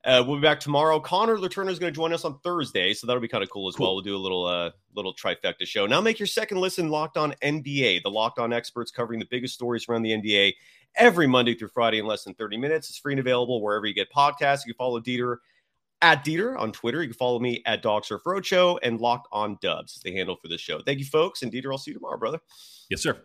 Uh, 0.06 0.24
we'll 0.26 0.38
be 0.38 0.42
back 0.42 0.62
tomorrow. 0.62 1.00
Connor 1.00 1.38
Letourneau 1.38 1.70
is 1.70 1.78
going 1.78 1.92
to 1.92 1.96
join 1.96 2.14
us 2.14 2.24
on 2.24 2.40
Thursday, 2.40 2.94
so 2.94 3.06
that'll 3.06 3.22
be 3.22 3.28
kind 3.28 3.44
of 3.44 3.50
cool 3.50 3.68
as 3.68 3.76
cool. 3.76 3.88
well. 3.88 3.96
We'll 3.96 4.04
do 4.04 4.16
a 4.16 4.18
little 4.18 4.46
uh, 4.46 4.72
little 4.96 5.14
trifecta 5.14 5.66
show. 5.66 5.86
Now, 5.86 6.00
make 6.00 6.20
your 6.20 6.28
second 6.28 6.60
listen 6.60 6.90
Locked 6.90 7.18
On 7.18 7.34
NBA, 7.44 8.04
the 8.04 8.10
Locked 8.10 8.40
On 8.40 8.54
experts 8.54 8.92
covering 8.92 9.20
the 9.20 9.28
biggest 9.30 9.54
stories 9.54 9.88
around 9.90 10.04
the 10.04 10.12
NBA 10.12 10.54
every 10.96 11.28
Monday 11.28 11.54
through 11.54 11.68
Friday 11.70 12.00
in 12.00 12.06
less 12.06 12.24
than 12.24 12.34
30 12.36 12.58
minutes. 12.58 12.90
It's 12.90 12.98
free 12.98 13.14
and 13.14 13.20
available 13.20 13.62
wherever 13.62 13.86
you 13.86 13.94
get 13.94 14.12
podcasts. 14.12 14.66
You 14.66 14.74
can 14.74 14.78
follow 14.78 15.02
Dieter 15.02 15.38
at 16.02 16.24
Dieter 16.24 16.58
on 16.58 16.72
Twitter. 16.72 17.02
You 17.02 17.10
can 17.10 17.18
follow 17.18 17.40
me 17.40 17.62
at 17.66 17.82
Dog 17.82 18.06
Surf 18.06 18.24
Roadshow 18.26 18.80
and 18.82 19.02
Locked 19.02 19.28
On 19.34 19.58
Dubs 19.62 19.98
is 19.98 20.02
the 20.02 20.14
handle 20.14 20.38
for 20.38 20.48
this 20.48 20.62
show. 20.62 20.80
Thank 20.82 21.00
you, 21.00 21.06
folks, 21.06 21.42
and 21.42 21.52
Dieter, 21.52 21.72
I'll 21.72 21.78
see 21.78 21.92
you 21.92 21.96
tomorrow, 21.96 22.18
brother. 22.18 22.40
Yes, 22.90 23.02
sir. 23.02 23.22